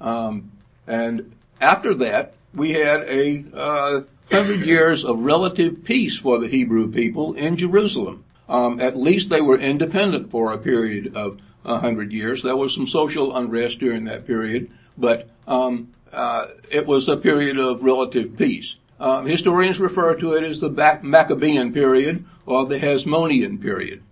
Um, 0.00 0.52
and 0.86 1.34
after 1.60 1.94
that, 1.96 2.34
we 2.54 2.70
had 2.70 3.02
a 3.02 3.44
uh, 3.54 4.00
hundred 4.30 4.64
years 4.64 5.04
of 5.04 5.20
relative 5.20 5.84
peace 5.84 6.16
for 6.16 6.38
the 6.38 6.48
Hebrew 6.48 6.90
people 6.90 7.34
in 7.34 7.56
Jerusalem. 7.56 8.24
Um, 8.48 8.80
at 8.80 8.96
least 8.96 9.30
they 9.30 9.40
were 9.40 9.58
independent 9.58 10.30
for 10.30 10.52
a 10.52 10.58
period 10.58 11.16
of 11.16 11.38
a 11.64 11.78
hundred 11.78 12.12
years. 12.12 12.42
There 12.42 12.56
was 12.56 12.74
some 12.74 12.86
social 12.86 13.36
unrest 13.36 13.78
during 13.78 14.04
that 14.04 14.26
period, 14.26 14.70
but 14.96 15.28
um, 15.46 15.92
uh, 16.12 16.48
it 16.70 16.86
was 16.86 17.08
a 17.08 17.16
period 17.16 17.58
of 17.58 17.82
relative 17.82 18.36
peace. 18.36 18.74
Um, 18.98 19.26
historians 19.26 19.78
refer 19.78 20.14
to 20.16 20.34
it 20.34 20.44
as 20.44 20.60
the 20.60 21.00
Maccabean 21.02 21.72
period 21.72 22.24
or 22.44 22.66
the 22.66 22.78
Hasmonean 22.78 23.60
period. 23.60 24.02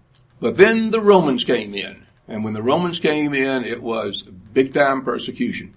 But 0.41 0.57
then 0.57 0.91
the 0.91 1.01
Romans 1.01 1.45
came 1.45 1.75
in, 1.75 2.07
and 2.29 2.45
when 2.45 2.55
the 2.55 2.63
Romans 2.63 2.99
came 2.99 3.35
in, 3.35 3.65
it 3.65 3.83
was 3.83 4.23
big 4.23 4.73
time 4.73 5.05
persecution. 5.05 5.75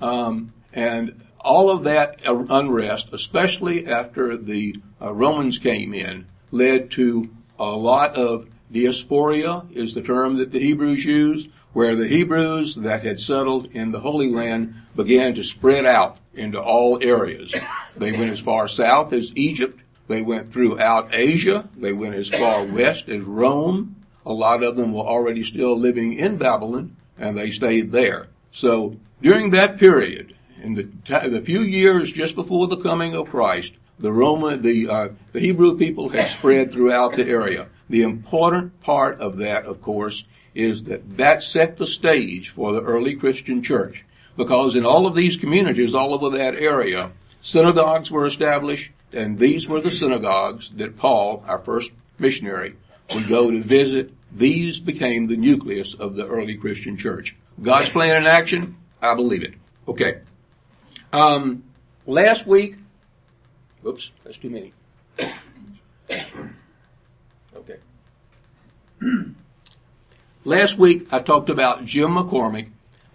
Um, 0.00 0.52
and 0.72 1.20
all 1.40 1.70
of 1.70 1.84
that 1.84 2.20
unrest, 2.24 3.08
especially 3.12 3.86
after 3.86 4.36
the 4.36 4.76
uh, 5.00 5.12
Romans 5.12 5.58
came 5.58 5.92
in, 5.92 6.26
led 6.50 6.90
to 6.92 7.28
a 7.58 7.64
lot 7.64 8.16
of 8.16 8.48
diaspora 8.70 9.66
is 9.72 9.94
the 9.94 10.02
term 10.02 10.36
that 10.36 10.50
the 10.50 10.58
Hebrews 10.58 11.04
use, 11.04 11.48
where 11.72 11.96
the 11.96 12.06
Hebrews 12.06 12.76
that 12.76 13.02
had 13.02 13.20
settled 13.20 13.66
in 13.72 13.90
the 13.90 14.00
Holy 14.00 14.30
Land 14.30 14.74
began 14.94 15.34
to 15.34 15.44
spread 15.44 15.86
out 15.86 16.18
into 16.34 16.60
all 16.60 17.02
areas. 17.02 17.52
They 17.96 18.12
went 18.12 18.30
as 18.30 18.40
far 18.40 18.68
south 18.68 19.12
as 19.12 19.30
Egypt. 19.34 19.80
They 20.08 20.22
went 20.22 20.52
throughout 20.52 21.14
Asia. 21.14 21.68
They 21.76 21.92
went 21.92 22.14
as 22.14 22.28
far 22.28 22.64
west 22.64 23.08
as 23.08 23.22
Rome. 23.22 23.96
A 24.24 24.32
lot 24.32 24.62
of 24.62 24.76
them 24.76 24.92
were 24.92 25.02
already 25.02 25.44
still 25.44 25.76
living 25.76 26.14
in 26.14 26.36
Babylon 26.36 26.96
and 27.18 27.36
they 27.36 27.50
stayed 27.50 27.92
there. 27.92 28.28
So 28.52 28.96
during 29.20 29.50
that 29.50 29.78
period, 29.78 30.34
in 30.62 30.74
the, 30.74 31.28
the 31.28 31.42
few 31.42 31.60
years 31.60 32.10
just 32.10 32.34
before 32.34 32.68
the 32.68 32.76
coming 32.76 33.14
of 33.14 33.30
Christ, 33.30 33.72
the 33.98 34.12
Roman, 34.12 34.62
the, 34.62 34.88
uh, 34.88 35.08
the 35.32 35.40
Hebrew 35.40 35.76
people 35.76 36.08
had 36.08 36.30
spread 36.30 36.72
throughout 36.72 37.16
the 37.16 37.26
area. 37.26 37.68
The 37.90 38.02
important 38.02 38.80
part 38.80 39.20
of 39.20 39.36
that, 39.36 39.66
of 39.66 39.82
course, 39.82 40.24
is 40.54 40.84
that 40.84 41.16
that 41.18 41.42
set 41.42 41.76
the 41.76 41.86
stage 41.86 42.50
for 42.50 42.72
the 42.72 42.82
early 42.82 43.14
Christian 43.16 43.62
church 43.62 44.04
because 44.36 44.76
in 44.76 44.86
all 44.86 45.06
of 45.06 45.14
these 45.14 45.36
communities 45.36 45.94
all 45.94 46.14
over 46.14 46.36
that 46.36 46.54
area, 46.54 47.10
synagogues 47.42 48.10
were 48.10 48.26
established, 48.26 48.90
and 49.12 49.38
these 49.38 49.68
were 49.68 49.80
the 49.80 49.90
synagogues 49.90 50.70
that 50.76 50.96
Paul, 50.96 51.44
our 51.46 51.58
first 51.58 51.90
missionary, 52.18 52.76
would 53.14 53.28
go 53.28 53.50
to 53.50 53.62
visit. 53.62 54.12
These 54.32 54.78
became 54.78 55.26
the 55.26 55.36
nucleus 55.36 55.94
of 55.94 56.14
the 56.14 56.26
early 56.26 56.56
Christian 56.56 56.96
church. 56.96 57.36
God's 57.60 57.90
plan 57.90 58.16
in 58.16 58.26
action, 58.26 58.76
I 59.02 59.14
believe 59.14 59.42
it. 59.42 59.54
Okay. 59.86 60.20
Um, 61.12 61.64
last 62.06 62.46
week, 62.46 62.76
oops, 63.86 64.10
that's 64.24 64.38
too 64.38 64.50
many. 64.50 64.72
Okay. 67.54 67.78
last 70.44 70.78
week 70.78 71.06
I 71.12 71.20
talked 71.20 71.50
about 71.50 71.84
Jim 71.84 72.12
McCormick 72.12 72.70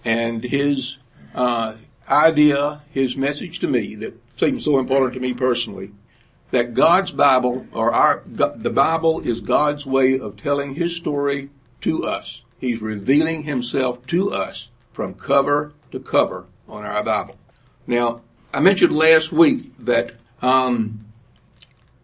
and 0.05 0.43
his 0.43 0.97
uh, 1.33 1.75
idea, 2.07 2.83
his 2.91 3.17
message 3.17 3.59
to 3.59 3.67
me 3.67 3.95
that 3.95 4.13
seems 4.37 4.63
so 4.63 4.79
important 4.79 5.13
to 5.15 5.19
me 5.19 5.33
personally, 5.33 5.91
that 6.51 6.73
God's 6.73 7.11
Bible 7.11 7.65
or 7.73 7.91
our 7.91 8.23
the 8.25 8.69
Bible 8.69 9.21
is 9.21 9.41
God's 9.41 9.85
way 9.85 10.19
of 10.19 10.37
telling 10.37 10.75
His 10.75 10.95
story 10.95 11.49
to 11.81 12.03
us. 12.03 12.41
He's 12.59 12.81
revealing 12.81 13.43
Himself 13.43 14.05
to 14.07 14.31
us 14.31 14.69
from 14.93 15.15
cover 15.15 15.73
to 15.91 15.99
cover 15.99 16.45
on 16.67 16.85
our 16.85 17.03
Bible. 17.03 17.37
Now, 17.87 18.21
I 18.53 18.59
mentioned 18.59 18.91
last 18.91 19.31
week 19.31 19.71
that 19.85 20.11
um, 20.41 21.05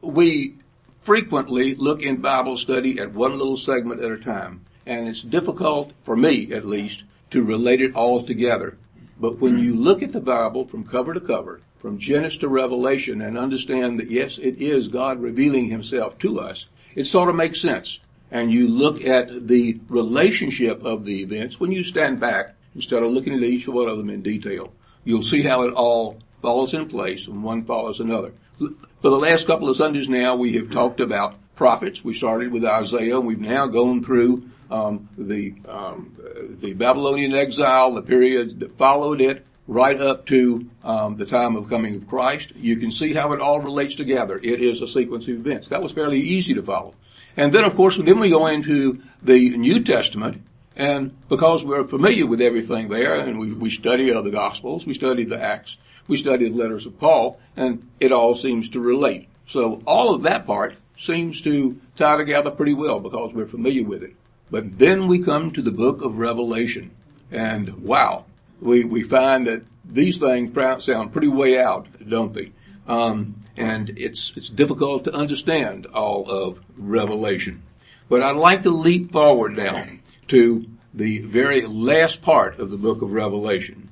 we 0.01 0.55
frequently 1.01 1.75
look 1.75 2.01
in 2.01 2.21
Bible 2.21 2.57
study 2.57 2.99
at 2.99 3.13
one 3.13 3.37
little 3.37 3.57
segment 3.57 4.01
at 4.01 4.09
a 4.09 4.17
time, 4.17 4.61
and 4.85 5.09
it's 5.09 5.21
difficult 5.21 5.91
for 6.03 6.15
me, 6.15 6.53
at 6.53 6.65
least, 6.65 7.03
to 7.31 7.43
relate 7.43 7.81
it 7.81 7.95
all 7.95 8.23
together. 8.23 8.77
But 9.19 9.39
when 9.39 9.59
you 9.59 9.75
look 9.75 10.01
at 10.01 10.13
the 10.13 10.21
Bible 10.21 10.65
from 10.65 10.85
cover 10.85 11.13
to 11.13 11.19
cover, 11.19 11.59
from 11.79 11.99
Genesis 11.99 12.39
to 12.39 12.47
Revelation, 12.47 13.21
and 13.21 13.37
understand 13.37 13.99
that 13.99 14.09
yes, 14.09 14.37
it 14.37 14.61
is 14.61 14.87
God 14.87 15.21
revealing 15.21 15.69
himself 15.69 16.17
to 16.19 16.39
us, 16.39 16.65
it 16.95 17.07
sort 17.07 17.27
of 17.27 17.35
makes 17.35 17.59
sense. 17.59 17.99
And 18.31 18.53
you 18.53 18.69
look 18.69 19.03
at 19.03 19.49
the 19.49 19.81
relationship 19.89 20.83
of 20.85 21.03
the 21.03 21.21
events 21.21 21.59
when 21.59 21.73
you 21.73 21.83
stand 21.83 22.21
back 22.21 22.55
instead 22.73 23.03
of 23.03 23.11
looking 23.11 23.33
at 23.33 23.43
each 23.43 23.67
one 23.67 23.89
of 23.89 23.97
them 23.97 24.09
in 24.09 24.21
detail. 24.21 24.71
You'll 25.03 25.23
see 25.23 25.41
how 25.41 25.63
it 25.63 25.73
all 25.73 26.19
falls 26.41 26.73
in 26.73 26.89
place 26.89 27.27
and 27.27 27.43
one 27.43 27.65
follows 27.65 27.99
another. 27.99 28.33
For 28.59 29.09
the 29.09 29.17
last 29.17 29.47
couple 29.47 29.69
of 29.69 29.77
Sundays 29.77 30.07
now, 30.07 30.35
we 30.35 30.53
have 30.53 30.71
talked 30.71 30.99
about 30.99 31.35
prophets. 31.55 32.03
We 32.03 32.13
started 32.13 32.51
with 32.51 32.65
Isaiah. 32.65 33.19
We've 33.19 33.39
now 33.39 33.67
gone 33.67 34.03
through 34.03 34.49
um, 34.69 35.09
the 35.17 35.55
um, 35.67 36.17
the 36.61 36.73
Babylonian 36.73 37.35
exile, 37.35 37.93
the 37.93 38.01
period 38.01 38.59
that 38.61 38.77
followed 38.77 39.21
it, 39.21 39.45
right 39.67 39.99
up 39.99 40.25
to 40.27 40.69
um, 40.83 41.17
the 41.17 41.25
time 41.25 41.55
of 41.55 41.69
coming 41.69 41.95
of 41.95 42.07
Christ. 42.07 42.53
You 42.55 42.77
can 42.77 42.91
see 42.91 43.13
how 43.13 43.33
it 43.33 43.41
all 43.41 43.59
relates 43.59 43.95
together. 43.95 44.39
It 44.41 44.61
is 44.61 44.81
a 44.81 44.87
sequence 44.87 45.27
of 45.27 45.35
events. 45.35 45.69
That 45.69 45.83
was 45.83 45.91
fairly 45.91 46.19
easy 46.19 46.53
to 46.55 46.63
follow. 46.63 46.95
And 47.37 47.51
then, 47.51 47.63
of 47.63 47.75
course, 47.75 47.97
then 47.97 48.19
we 48.19 48.29
go 48.29 48.47
into 48.47 49.01
the 49.21 49.57
New 49.57 49.83
Testament, 49.83 50.41
and 50.75 51.15
because 51.29 51.63
we're 51.63 51.87
familiar 51.87 52.25
with 52.25 52.41
everything 52.41 52.89
there, 52.89 53.15
and 53.15 53.39
we, 53.39 53.53
we 53.53 53.69
study 53.69 54.11
other 54.11 54.31
Gospels, 54.31 54.85
we 54.85 54.93
study 54.93 55.23
the 55.23 55.41
Acts, 55.41 55.77
we 56.07 56.17
study 56.17 56.49
the 56.49 56.55
letters 56.55 56.85
of 56.85 56.99
Paul, 56.99 57.39
and 57.55 57.87
it 57.99 58.11
all 58.11 58.35
seems 58.35 58.69
to 58.69 58.79
relate. 58.79 59.27
So 59.47 59.81
all 59.85 60.15
of 60.15 60.23
that 60.23 60.45
part 60.45 60.75
seems 60.97 61.41
to 61.41 61.79
tie 61.95 62.17
together 62.17 62.49
pretty 62.51 62.73
well 62.73 62.99
because 62.99 63.33
we're 63.33 63.47
familiar 63.47 63.83
with 63.83 64.03
it. 64.03 64.15
But 64.49 64.77
then 64.77 65.07
we 65.07 65.19
come 65.19 65.51
to 65.51 65.61
the 65.61 65.71
book 65.71 66.01
of 66.01 66.17
Revelation, 66.17 66.91
and 67.31 67.83
wow, 67.83 68.25
we, 68.59 68.83
we 68.83 69.03
find 69.03 69.47
that 69.47 69.63
these 69.85 70.17
things 70.17 70.53
sound 70.83 71.11
pretty 71.11 71.27
way 71.27 71.59
out, 71.59 71.87
don't 72.07 72.33
they? 72.33 72.51
Um, 72.87 73.35
and 73.55 73.91
it's 73.97 74.33
it's 74.35 74.49
difficult 74.49 75.05
to 75.05 75.13
understand 75.13 75.85
all 75.87 76.29
of 76.29 76.59
Revelation. 76.77 77.63
But 78.09 78.21
I'd 78.21 78.35
like 78.35 78.63
to 78.63 78.69
leap 78.69 79.11
forward 79.11 79.55
now 79.55 79.85
to 80.29 80.65
the 80.93 81.19
very 81.19 81.61
last 81.61 82.21
part 82.21 82.59
of 82.59 82.69
the 82.69 82.77
book 82.77 83.01
of 83.01 83.11
Revelation. 83.11 83.89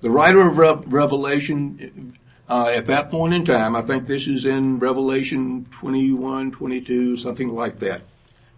The 0.00 0.10
writer 0.10 0.46
of 0.46 0.58
Re- 0.58 0.84
Revelation, 0.86 2.16
uh, 2.48 2.68
at 2.68 2.86
that 2.86 3.10
point 3.10 3.34
in 3.34 3.44
time, 3.44 3.74
I 3.74 3.82
think 3.82 4.06
this 4.06 4.26
is 4.26 4.44
in 4.44 4.78
Revelation 4.78 5.66
21, 5.80 6.52
22, 6.52 7.16
something 7.16 7.54
like 7.54 7.78
that. 7.80 8.02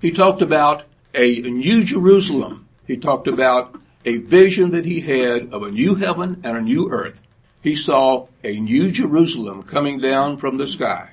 He 0.01 0.11
talked 0.11 0.43
about 0.43 0.85
a 1.15 1.41
new 1.41 1.85
Jerusalem. 1.85 2.69
He 2.87 2.97
talked 2.97 3.29
about 3.29 3.81
a 4.05 4.19
vision 4.19 4.71
that 4.73 4.85
he 4.85 5.01
had 5.01 5.53
of 5.53 5.63
a 5.63 5.71
new 5.71 5.95
heaven 5.95 6.41
and 6.45 6.57
a 6.57 6.61
new 6.61 6.91
earth. 6.91 7.21
He 7.63 7.77
saw 7.77 8.29
a 8.45 8.59
new 8.59 8.91
Jerusalem 8.91 9.63
coming 9.65 9.99
down 9.99 10.37
from 10.39 10.57
the 10.57 10.69
sky. 10.69 11.11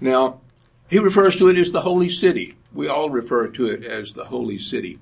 Now, 0.00 0.40
he 0.88 0.98
refers 0.98 1.36
to 1.36 1.48
it 1.48 1.58
as 1.58 1.70
the 1.70 1.80
holy 1.80 2.10
city. 2.10 2.56
We 2.74 2.88
all 2.88 3.10
refer 3.10 3.48
to 3.48 3.66
it 3.66 3.84
as 3.84 4.12
the 4.12 4.24
holy 4.24 4.58
city. 4.58 4.98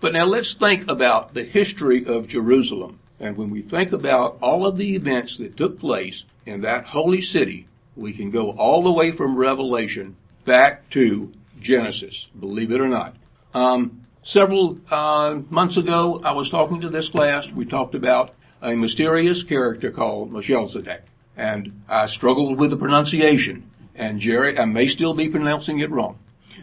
But 0.00 0.12
now 0.12 0.24
let's 0.24 0.54
think 0.54 0.90
about 0.90 1.34
the 1.34 1.44
history 1.44 2.04
of 2.06 2.28
Jerusalem. 2.28 2.98
And 3.20 3.36
when 3.36 3.50
we 3.50 3.62
think 3.62 3.92
about 3.92 4.38
all 4.42 4.66
of 4.66 4.76
the 4.76 4.96
events 4.96 5.36
that 5.36 5.56
took 5.56 5.78
place 5.78 6.24
in 6.44 6.62
that 6.62 6.84
holy 6.84 7.22
city, 7.22 7.68
we 7.94 8.12
can 8.12 8.30
go 8.30 8.50
all 8.50 8.82
the 8.82 8.92
way 8.92 9.12
from 9.12 9.36
Revelation 9.36 10.16
back 10.44 10.90
to 10.90 11.32
Genesis, 11.60 12.26
believe 12.38 12.72
it 12.72 12.80
or 12.80 12.88
not. 12.88 13.14
Um, 13.54 14.06
several 14.24 14.78
uh, 14.90 15.38
months 15.50 15.76
ago, 15.76 16.20
I 16.24 16.32
was 16.32 16.50
talking 16.50 16.80
to 16.80 16.88
this 16.88 17.08
class. 17.08 17.46
We 17.48 17.64
talked 17.64 17.94
about 17.94 18.34
a 18.60 18.74
mysterious 18.74 19.44
character 19.44 19.92
called 19.92 20.32
Melchizedek, 20.32 21.02
and 21.36 21.82
I 21.88 22.06
struggled 22.06 22.58
with 22.58 22.70
the 22.70 22.76
pronunciation 22.76 23.70
and 23.94 24.20
Jerry, 24.20 24.58
I 24.58 24.64
may 24.64 24.88
still 24.88 25.14
be 25.14 25.28
pronouncing 25.28 25.80
it 25.80 25.90
wrong, 25.90 26.18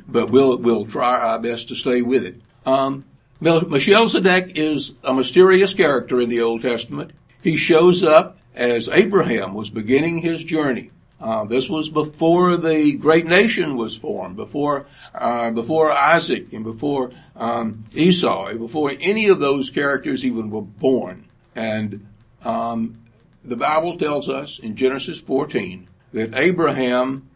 but 0.07 0.29
we'll, 0.29 0.57
we'll 0.57 0.85
try 0.85 1.19
our 1.19 1.39
best 1.39 1.69
to 1.69 1.75
stay 1.75 2.01
with 2.01 2.25
it. 2.25 2.41
Um, 2.65 3.05
Melchizedek 3.41 4.53
is 4.55 4.91
a 5.03 5.13
mysterious 5.13 5.73
character 5.73 6.19
in 6.19 6.29
the 6.29 6.41
Old 6.41 6.61
Testament. 6.61 7.11
He 7.41 7.55
shows 7.55 8.03
up 8.03 8.37
as 8.53 8.89
Abraham 8.89 9.53
was 9.53 9.69
beginning 9.69 10.19
his 10.19 10.43
journey. 10.43 10.91
Uh, 11.21 11.45
this 11.45 11.67
was 11.67 11.89
before 11.89 12.57
the 12.57 12.93
great 12.93 13.25
nation 13.25 13.75
was 13.75 13.95
formed, 13.95 14.37
before 14.37 14.87
uh, 15.13 15.51
before 15.51 15.91
Isaac 15.91 16.53
and 16.53 16.63
before 16.63 17.11
um, 17.35 17.85
Esau, 17.93 18.53
before 18.53 18.93
any 18.99 19.27
of 19.27 19.39
those 19.39 19.69
characters 19.69 20.23
even 20.23 20.49
were 20.49 20.61
born. 20.61 21.25
And 21.55 22.07
um, 22.43 22.99
the 23.43 23.57
Bible 23.57 23.97
tells 23.97 24.29
us 24.29 24.59
in 24.59 24.77
Genesis 24.77 25.19
14 25.19 25.89
that 26.13 26.35
Abraham 26.35 27.29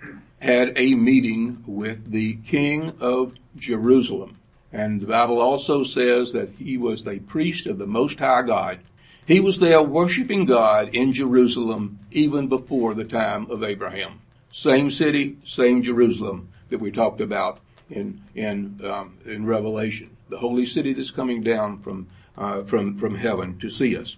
had 0.43 0.73
a 0.75 0.93
meeting 0.93 1.63
with 1.65 2.11
the 2.11 2.35
king 2.35 2.91
of 2.99 3.31
Jerusalem. 3.55 4.37
And 4.73 4.99
the 4.99 5.07
Bible 5.07 5.39
also 5.39 5.85
says 5.85 6.33
that 6.33 6.49
he 6.59 6.77
was 6.77 7.01
the 7.01 7.19
priest 7.21 7.65
of 7.65 7.77
the 7.77 7.87
Most 7.87 8.19
High 8.19 8.41
God. 8.41 8.79
He 9.25 9.39
was 9.39 9.57
there 9.57 9.81
worshiping 9.81 10.43
God 10.43 10.89
in 10.93 11.13
Jerusalem 11.13 11.97
even 12.11 12.49
before 12.49 12.93
the 12.93 13.05
time 13.05 13.49
of 13.49 13.63
Abraham. 13.63 14.19
Same 14.51 14.91
city, 14.91 15.37
same 15.45 15.81
Jerusalem 15.81 16.49
that 16.67 16.81
we 16.81 16.91
talked 16.91 17.21
about 17.21 17.61
in 17.89 18.21
in 18.35 18.81
um, 18.83 19.17
in 19.25 19.45
Revelation, 19.45 20.09
the 20.27 20.37
holy 20.37 20.65
city 20.65 20.91
that's 20.91 21.11
coming 21.11 21.41
down 21.41 21.79
from 21.79 22.07
uh, 22.37 22.63
from 22.63 22.97
from 22.97 23.15
heaven 23.15 23.59
to 23.59 23.69
see 23.69 23.95
us. 23.95 24.17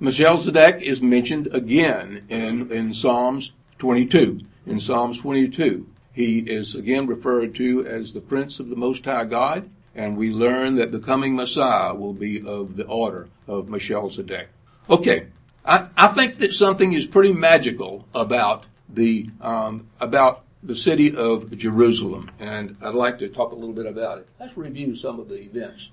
Melchizedek 0.00 0.82
is 0.82 1.00
mentioned 1.00 1.46
again 1.46 2.26
in 2.28 2.70
in 2.70 2.92
Psalms 2.92 3.52
22. 3.78 4.40
In 4.64 4.78
Psalms 4.78 5.18
22, 5.18 5.86
he 6.12 6.38
is 6.38 6.76
again 6.76 7.06
referred 7.08 7.54
to 7.56 7.84
as 7.84 8.12
the 8.12 8.20
Prince 8.20 8.60
of 8.60 8.68
the 8.68 8.76
Most 8.76 9.04
High 9.04 9.24
God, 9.24 9.68
and 9.94 10.16
we 10.16 10.30
learn 10.30 10.76
that 10.76 10.92
the 10.92 11.00
coming 11.00 11.34
Messiah 11.34 11.94
will 11.94 12.12
be 12.12 12.46
of 12.46 12.76
the 12.76 12.86
order 12.86 13.28
of 13.48 13.68
Melchizedek. 13.68 14.48
Okay, 14.88 15.28
I, 15.64 15.88
I 15.96 16.08
think 16.08 16.38
that 16.38 16.52
something 16.54 16.92
is 16.92 17.06
pretty 17.06 17.32
magical 17.32 18.06
about 18.14 18.64
the 18.88 19.28
um, 19.40 19.88
about 19.98 20.44
the 20.62 20.76
city 20.76 21.16
of 21.16 21.56
Jerusalem, 21.58 22.30
and 22.38 22.76
I'd 22.80 22.94
like 22.94 23.18
to 23.18 23.28
talk 23.28 23.50
a 23.50 23.56
little 23.56 23.74
bit 23.74 23.86
about 23.86 24.18
it. 24.18 24.28
Let's 24.38 24.56
review 24.56 24.94
some 24.94 25.18
of 25.18 25.28
the 25.28 25.40
events 25.40 25.88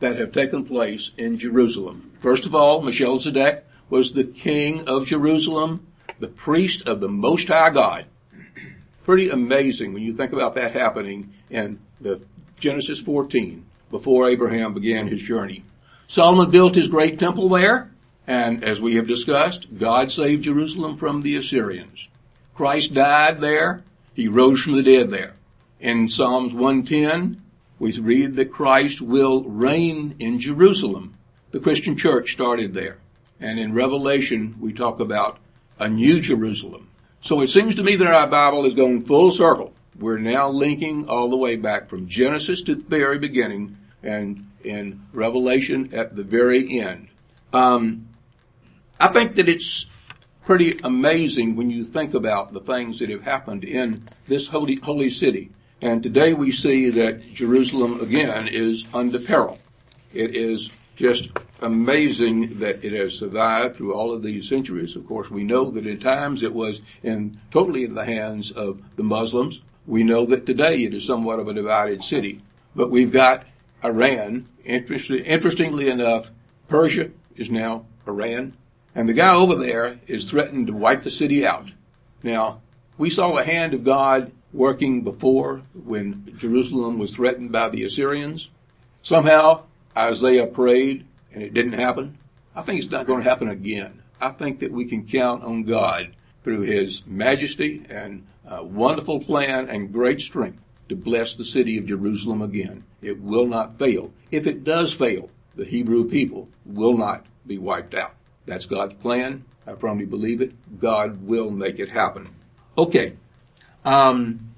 that 0.00 0.18
have 0.18 0.32
taken 0.32 0.66
place 0.66 1.10
in 1.16 1.38
Jerusalem. 1.38 2.12
First 2.20 2.44
of 2.44 2.54
all, 2.54 2.82
Melchizedek 2.82 3.64
was 3.88 4.12
the 4.12 4.24
king 4.24 4.86
of 4.86 5.06
Jerusalem 5.06 5.86
the 6.20 6.28
priest 6.28 6.86
of 6.86 7.00
the 7.00 7.08
Most 7.08 7.48
High 7.48 7.70
God. 7.70 8.04
Pretty 9.04 9.30
amazing 9.30 9.92
when 9.92 10.02
you 10.02 10.12
think 10.12 10.32
about 10.32 10.54
that 10.56 10.72
happening 10.72 11.32
in 11.48 11.80
the 12.00 12.20
Genesis 12.58 13.00
14 13.00 13.64
before 13.90 14.28
Abraham 14.28 14.74
began 14.74 15.08
his 15.08 15.22
journey. 15.22 15.64
Solomon 16.06 16.50
built 16.50 16.74
his 16.74 16.88
great 16.88 17.18
temple 17.18 17.48
there, 17.48 17.90
and 18.26 18.62
as 18.62 18.80
we 18.80 18.96
have 18.96 19.08
discussed, 19.08 19.66
God 19.78 20.12
saved 20.12 20.44
Jerusalem 20.44 20.96
from 20.96 21.22
the 21.22 21.36
Assyrians. 21.36 22.06
Christ 22.54 22.92
died 22.92 23.40
there. 23.40 23.82
He 24.14 24.28
rose 24.28 24.60
from 24.60 24.74
the 24.74 24.82
dead 24.82 25.10
there. 25.10 25.34
In 25.80 26.08
Psalms 26.08 26.52
110, 26.52 27.40
we 27.78 27.98
read 27.98 28.36
that 28.36 28.52
Christ 28.52 29.00
will 29.00 29.42
reign 29.44 30.16
in 30.18 30.38
Jerusalem. 30.38 31.14
The 31.52 31.60
Christian 31.60 31.96
church 31.96 32.32
started 32.32 32.74
there. 32.74 32.98
And 33.40 33.58
in 33.58 33.72
Revelation, 33.72 34.54
we 34.60 34.74
talk 34.74 35.00
about 35.00 35.38
a 35.78 35.88
new 35.88 36.20
Jerusalem. 36.20 36.89
So 37.22 37.40
it 37.42 37.50
seems 37.50 37.74
to 37.74 37.82
me 37.82 37.96
that 37.96 38.06
our 38.06 38.26
Bible 38.26 38.64
is 38.66 38.74
going 38.74 39.04
full 39.04 39.30
circle. 39.30 39.72
We're 39.98 40.18
now 40.18 40.48
linking 40.48 41.08
all 41.08 41.28
the 41.28 41.36
way 41.36 41.56
back 41.56 41.88
from 41.88 42.08
Genesis 42.08 42.62
to 42.62 42.74
the 42.74 42.82
very 42.82 43.18
beginning 43.18 43.76
and 44.02 44.50
in 44.64 45.06
Revelation 45.12 45.90
at 45.92 46.16
the 46.16 46.22
very 46.22 46.80
end. 46.80 47.08
Um, 47.52 48.08
I 48.98 49.08
think 49.08 49.36
that 49.36 49.48
it's 49.48 49.86
pretty 50.44 50.80
amazing 50.82 51.56
when 51.56 51.70
you 51.70 51.84
think 51.84 52.14
about 52.14 52.52
the 52.52 52.60
things 52.60 52.98
that 52.98 53.10
have 53.10 53.22
happened 53.22 53.64
in 53.64 54.08
this 54.26 54.46
holy, 54.46 54.76
holy 54.76 55.10
city. 55.10 55.50
And 55.82 56.02
today 56.02 56.34
we 56.34 56.52
see 56.52 56.90
that 56.90 57.34
Jerusalem 57.34 58.00
again 58.00 58.48
is 58.48 58.84
under 58.92 59.18
peril. 59.18 59.58
It 60.12 60.34
is 60.34 60.70
just 60.96 61.28
amazing 61.62 62.58
that 62.60 62.84
it 62.84 62.92
has 62.92 63.14
survived 63.14 63.76
through 63.76 63.94
all 63.94 64.12
of 64.12 64.22
these 64.22 64.48
centuries. 64.48 64.96
Of 64.96 65.06
course, 65.06 65.30
we 65.30 65.44
know 65.44 65.70
that 65.70 65.86
at 65.86 66.00
times 66.00 66.42
it 66.42 66.52
was 66.52 66.80
in 67.02 67.40
totally 67.50 67.84
in 67.84 67.94
the 67.94 68.04
hands 68.04 68.50
of 68.50 68.96
the 68.96 69.02
Muslims. 69.02 69.60
We 69.86 70.04
know 70.04 70.26
that 70.26 70.46
today 70.46 70.84
it 70.84 70.94
is 70.94 71.04
somewhat 71.04 71.38
of 71.38 71.48
a 71.48 71.54
divided 71.54 72.04
city. 72.04 72.42
But 72.74 72.90
we've 72.90 73.12
got 73.12 73.44
Iran. 73.84 74.48
Interestingly 74.64 75.88
enough, 75.88 76.30
Persia 76.68 77.10
is 77.36 77.50
now 77.50 77.86
Iran. 78.06 78.56
And 78.94 79.08
the 79.08 79.14
guy 79.14 79.34
over 79.34 79.56
there 79.56 79.98
is 80.06 80.24
threatened 80.24 80.66
to 80.66 80.72
wipe 80.72 81.02
the 81.02 81.10
city 81.10 81.46
out. 81.46 81.68
Now, 82.22 82.60
we 82.98 83.10
saw 83.10 83.34
the 83.34 83.44
hand 83.44 83.74
of 83.74 83.84
God 83.84 84.32
working 84.52 85.02
before 85.02 85.62
when 85.84 86.36
Jerusalem 86.38 86.98
was 86.98 87.12
threatened 87.12 87.52
by 87.52 87.68
the 87.68 87.84
Assyrians. 87.84 88.48
Somehow 89.02 89.62
Isaiah 89.96 90.46
prayed 90.46 91.06
and 91.32 91.42
it 91.42 91.54
didn't 91.54 91.72
happen, 91.72 92.18
I 92.54 92.62
think 92.62 92.82
it's 92.82 92.90
not 92.90 93.06
going 93.06 93.22
to 93.22 93.28
happen 93.28 93.48
again. 93.48 94.02
I 94.20 94.30
think 94.30 94.60
that 94.60 94.72
we 94.72 94.84
can 94.84 95.06
count 95.06 95.44
on 95.44 95.64
God 95.64 96.14
through 96.44 96.62
His 96.62 97.02
majesty 97.06 97.84
and 97.88 98.26
uh, 98.46 98.62
wonderful 98.62 99.20
plan 99.20 99.68
and 99.68 99.92
great 99.92 100.20
strength 100.20 100.60
to 100.88 100.96
bless 100.96 101.34
the 101.34 101.44
city 101.44 101.78
of 101.78 101.86
Jerusalem 101.86 102.42
again. 102.42 102.84
It 103.00 103.20
will 103.20 103.46
not 103.46 103.78
fail. 103.78 104.12
If 104.30 104.46
it 104.46 104.64
does 104.64 104.92
fail, 104.92 105.30
the 105.54 105.64
Hebrew 105.64 106.08
people 106.08 106.48
will 106.66 106.96
not 106.96 107.26
be 107.46 107.58
wiped 107.58 107.94
out. 107.94 108.14
That's 108.46 108.66
God's 108.66 108.94
plan. 108.94 109.44
I 109.66 109.74
firmly 109.74 110.06
believe 110.06 110.40
it. 110.40 110.52
God 110.80 111.22
will 111.22 111.50
make 111.50 111.78
it 111.78 111.90
happen. 111.90 112.28
Okay. 112.76 113.16
Um, 113.84 114.52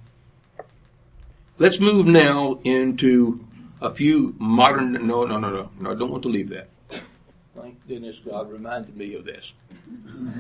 let's 1.59 1.79
move 1.79 2.07
now 2.07 2.61
into 2.65 3.47
a 3.83 3.93
few 3.93 4.35
modern, 4.39 4.93
no, 5.07 5.25
no, 5.25 5.39
no, 5.39 5.51
no, 5.51 5.71
no, 5.79 5.91
I 5.91 5.95
don't 5.95 6.11
want 6.11 6.23
to 6.23 6.29
leave 6.29 6.51
that. 6.51 6.69
Thank 7.57 7.87
goodness 7.87 8.17
God 8.25 8.51
reminded 8.51 8.97
me 8.97 9.15
of 9.15 9.25
this. 9.25 9.53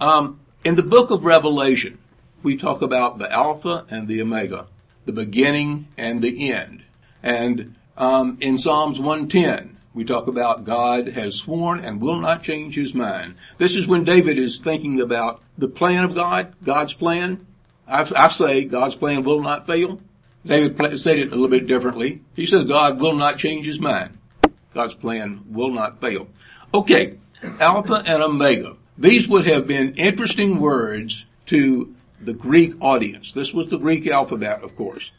um, 0.00 0.38
in 0.64 0.76
the 0.76 0.82
book 0.82 1.10
of 1.10 1.24
Revelation, 1.24 1.98
we 2.42 2.56
talk 2.56 2.82
about 2.82 3.18
the 3.18 3.30
Alpha 3.32 3.86
and 3.90 4.06
the 4.06 4.22
Omega, 4.22 4.66
the 5.06 5.12
beginning 5.12 5.88
and 5.96 6.22
the 6.22 6.52
end. 6.52 6.84
And 7.22 7.74
um, 7.96 8.38
in 8.40 8.58
Psalms 8.58 9.00
110, 9.00 9.78
we 9.94 10.04
talk 10.04 10.28
about 10.28 10.64
God 10.64 11.08
has 11.08 11.34
sworn 11.34 11.80
and 11.80 12.00
will 12.00 12.20
not 12.20 12.44
change 12.44 12.76
his 12.76 12.94
mind. 12.94 13.34
This 13.56 13.74
is 13.74 13.88
when 13.88 14.04
David 14.04 14.38
is 14.38 14.60
thinking 14.60 15.00
about 15.00 15.42
the 15.56 15.68
plan 15.68 16.04
of 16.04 16.14
God, 16.14 16.54
God's 16.62 16.92
plan. 16.94 17.44
I, 17.88 18.08
I 18.14 18.28
say 18.28 18.64
God's 18.64 18.94
plan 18.94 19.24
will 19.24 19.42
not 19.42 19.66
fail. 19.66 20.00
David 20.48 20.98
said 20.98 21.18
it 21.18 21.28
a 21.28 21.30
little 21.30 21.48
bit 21.48 21.66
differently. 21.66 22.22
He 22.34 22.46
says 22.46 22.64
God 22.64 22.98
will 23.00 23.14
not 23.14 23.38
change 23.38 23.66
his 23.66 23.78
mind. 23.78 24.16
God's 24.74 24.94
plan 24.94 25.44
will 25.50 25.70
not 25.70 26.00
fail. 26.00 26.26
Okay, 26.72 27.18
Alpha 27.60 28.02
and 28.06 28.22
Omega. 28.22 28.76
These 28.96 29.28
would 29.28 29.46
have 29.46 29.66
been 29.66 29.94
interesting 29.94 30.58
words 30.58 31.24
to 31.46 31.94
the 32.20 32.32
Greek 32.32 32.74
audience. 32.80 33.32
This 33.32 33.52
was 33.52 33.68
the 33.68 33.78
Greek 33.78 34.06
alphabet, 34.08 34.62
of 34.62 34.74
course. 34.74 35.10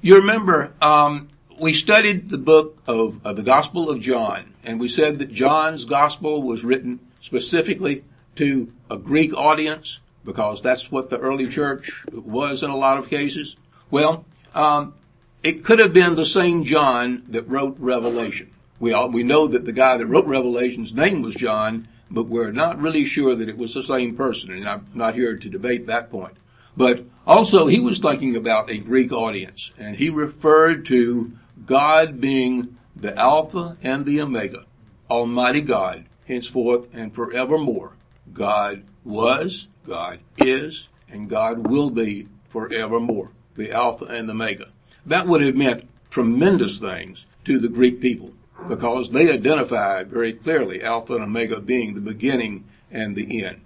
You 0.00 0.16
remember, 0.16 0.72
um, 0.80 1.28
we 1.58 1.74
studied 1.74 2.28
the 2.28 2.38
book 2.38 2.78
of, 2.86 3.20
of 3.24 3.36
the 3.36 3.42
Gospel 3.42 3.90
of 3.90 4.00
John, 4.00 4.54
and 4.62 4.78
we 4.78 4.88
said 4.88 5.18
that 5.18 5.32
John's 5.32 5.84
Gospel 5.86 6.42
was 6.42 6.64
written 6.64 7.00
specifically 7.22 8.04
to 8.36 8.72
a 8.90 8.96
Greek 8.96 9.34
audience 9.34 9.98
because 10.24 10.62
that's 10.62 10.90
what 10.90 11.10
the 11.10 11.18
early 11.18 11.48
church 11.48 12.04
was 12.12 12.62
in 12.62 12.70
a 12.70 12.76
lot 12.76 12.98
of 12.98 13.08
cases. 13.08 13.56
Well, 13.90 14.24
um, 14.54 14.94
it 15.42 15.64
could 15.64 15.78
have 15.78 15.92
been 15.92 16.14
the 16.14 16.26
same 16.26 16.64
John 16.64 17.24
that 17.28 17.48
wrote 17.48 17.76
Revelation. 17.78 18.50
We 18.78 18.92
all, 18.92 19.10
we 19.10 19.22
know 19.22 19.46
that 19.48 19.64
the 19.64 19.72
guy 19.72 19.96
that 19.96 20.06
wrote 20.06 20.26
Revelation's 20.26 20.92
name 20.92 21.22
was 21.22 21.34
John, 21.34 21.88
but 22.10 22.26
we're 22.26 22.50
not 22.50 22.80
really 22.80 23.04
sure 23.04 23.34
that 23.34 23.48
it 23.48 23.56
was 23.56 23.74
the 23.74 23.82
same 23.82 24.16
person, 24.16 24.50
and 24.50 24.68
I'm 24.68 24.86
not 24.94 25.14
here 25.14 25.36
to 25.36 25.48
debate 25.48 25.86
that 25.86 26.10
point. 26.10 26.36
But 26.76 27.04
also 27.26 27.66
he 27.66 27.80
was 27.80 27.98
thinking 27.98 28.36
about 28.36 28.70
a 28.70 28.78
Greek 28.78 29.12
audience 29.12 29.70
and 29.78 29.96
he 29.96 30.08
referred 30.08 30.86
to 30.86 31.32
God 31.66 32.20
being 32.20 32.78
the 32.96 33.16
Alpha 33.16 33.76
and 33.82 34.04
the 34.04 34.20
Omega, 34.20 34.64
Almighty 35.10 35.60
God, 35.60 36.06
henceforth 36.26 36.88
and 36.92 37.14
forevermore. 37.14 37.92
God 38.32 38.84
was, 39.04 39.66
God 39.86 40.20
is, 40.38 40.86
and 41.08 41.28
God 41.28 41.66
will 41.66 41.90
be 41.90 42.28
forevermore, 42.50 43.30
the 43.56 43.72
Alpha 43.72 44.04
and 44.06 44.28
the 44.28 44.32
Omega. 44.32 44.68
That 45.06 45.26
would 45.26 45.42
have 45.42 45.56
meant 45.56 45.88
tremendous 46.10 46.78
things 46.78 47.24
to 47.44 47.58
the 47.58 47.68
Greek 47.68 48.00
people 48.00 48.32
because 48.68 49.10
they 49.10 49.32
identified 49.32 50.08
very 50.08 50.32
clearly 50.32 50.82
Alpha 50.82 51.14
and 51.14 51.24
Omega 51.24 51.60
being 51.60 51.94
the 51.94 52.00
beginning 52.00 52.64
and 52.90 53.14
the 53.14 53.44
end. 53.44 53.60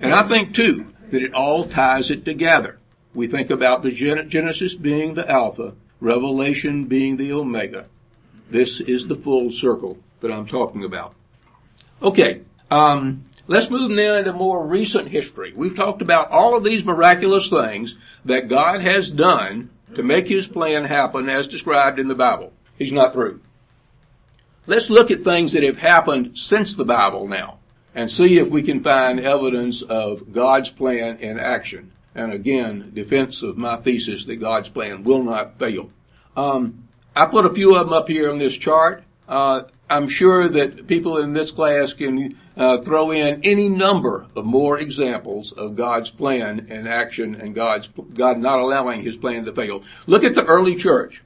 And 0.00 0.12
I 0.12 0.26
think 0.28 0.54
too 0.54 0.86
that 1.10 1.22
it 1.22 1.34
all 1.34 1.64
ties 1.64 2.10
it 2.10 2.24
together. 2.24 2.78
We 3.14 3.28
think 3.28 3.50
about 3.50 3.82
the 3.82 3.92
Genesis 3.92 4.74
being 4.74 5.14
the 5.14 5.30
Alpha, 5.30 5.74
Revelation 6.00 6.86
being 6.86 7.16
the 7.16 7.32
Omega. 7.32 7.86
This 8.50 8.80
is 8.80 9.06
the 9.06 9.16
full 9.16 9.50
circle 9.50 9.98
that 10.20 10.32
I'm 10.32 10.46
talking 10.46 10.84
about. 10.84 11.14
Okay, 12.02 12.42
um, 12.70 13.24
let's 13.46 13.70
move 13.70 13.90
now 13.90 14.16
into 14.16 14.32
more 14.32 14.66
recent 14.66 15.08
history. 15.08 15.52
We've 15.54 15.76
talked 15.76 16.02
about 16.02 16.30
all 16.30 16.56
of 16.56 16.64
these 16.64 16.84
miraculous 16.84 17.48
things 17.48 17.94
that 18.24 18.48
God 18.48 18.80
has 18.80 19.10
done 19.10 19.70
to 19.94 20.02
make 20.02 20.28
His 20.28 20.46
plan 20.46 20.84
happen 20.84 21.28
as 21.28 21.48
described 21.48 21.98
in 21.98 22.08
the 22.08 22.14
Bible. 22.14 22.52
He's 22.78 22.92
not 22.92 23.12
through. 23.12 23.40
Let's 24.66 24.90
look 24.90 25.10
at 25.10 25.24
things 25.24 25.52
that 25.52 25.62
have 25.62 25.78
happened 25.78 26.38
since 26.38 26.74
the 26.74 26.84
Bible 26.84 27.28
now 27.28 27.58
and 27.94 28.10
see 28.10 28.38
if 28.38 28.48
we 28.48 28.62
can 28.62 28.82
find 28.82 29.20
evidence 29.20 29.82
of 29.82 30.32
God's 30.32 30.70
plan 30.70 31.18
in 31.18 31.38
action. 31.38 31.92
And 32.14 32.32
again, 32.32 32.92
defense 32.94 33.42
of 33.42 33.56
my 33.56 33.76
thesis 33.76 34.24
that 34.24 34.36
God's 34.36 34.68
plan 34.68 35.04
will 35.04 35.22
not 35.22 35.58
fail. 35.58 35.90
Um, 36.36 36.88
I 37.14 37.26
put 37.26 37.46
a 37.46 37.52
few 37.52 37.76
of 37.76 37.86
them 37.86 37.92
up 37.92 38.08
here 38.08 38.30
on 38.30 38.38
this 38.38 38.54
chart. 38.54 39.04
Uh, 39.28 39.62
I'm 39.88 40.08
sure 40.08 40.48
that 40.48 40.86
people 40.86 41.18
in 41.18 41.32
this 41.32 41.50
class 41.50 41.92
can 41.92 42.36
uh, 42.56 42.78
throw 42.78 43.10
in 43.10 43.40
any 43.44 43.68
number 43.68 44.26
of 44.36 44.44
more 44.44 44.78
examples 44.78 45.52
of 45.52 45.76
God's 45.76 46.10
plan 46.10 46.68
and 46.70 46.88
action 46.88 47.34
and 47.34 47.54
God's 47.54 47.88
God 48.14 48.38
not 48.38 48.60
allowing 48.60 49.02
His 49.02 49.16
plan 49.16 49.44
to 49.44 49.52
fail. 49.52 49.82
Look 50.06 50.24
at 50.24 50.34
the 50.34 50.44
early 50.44 50.76
church. 50.76 51.22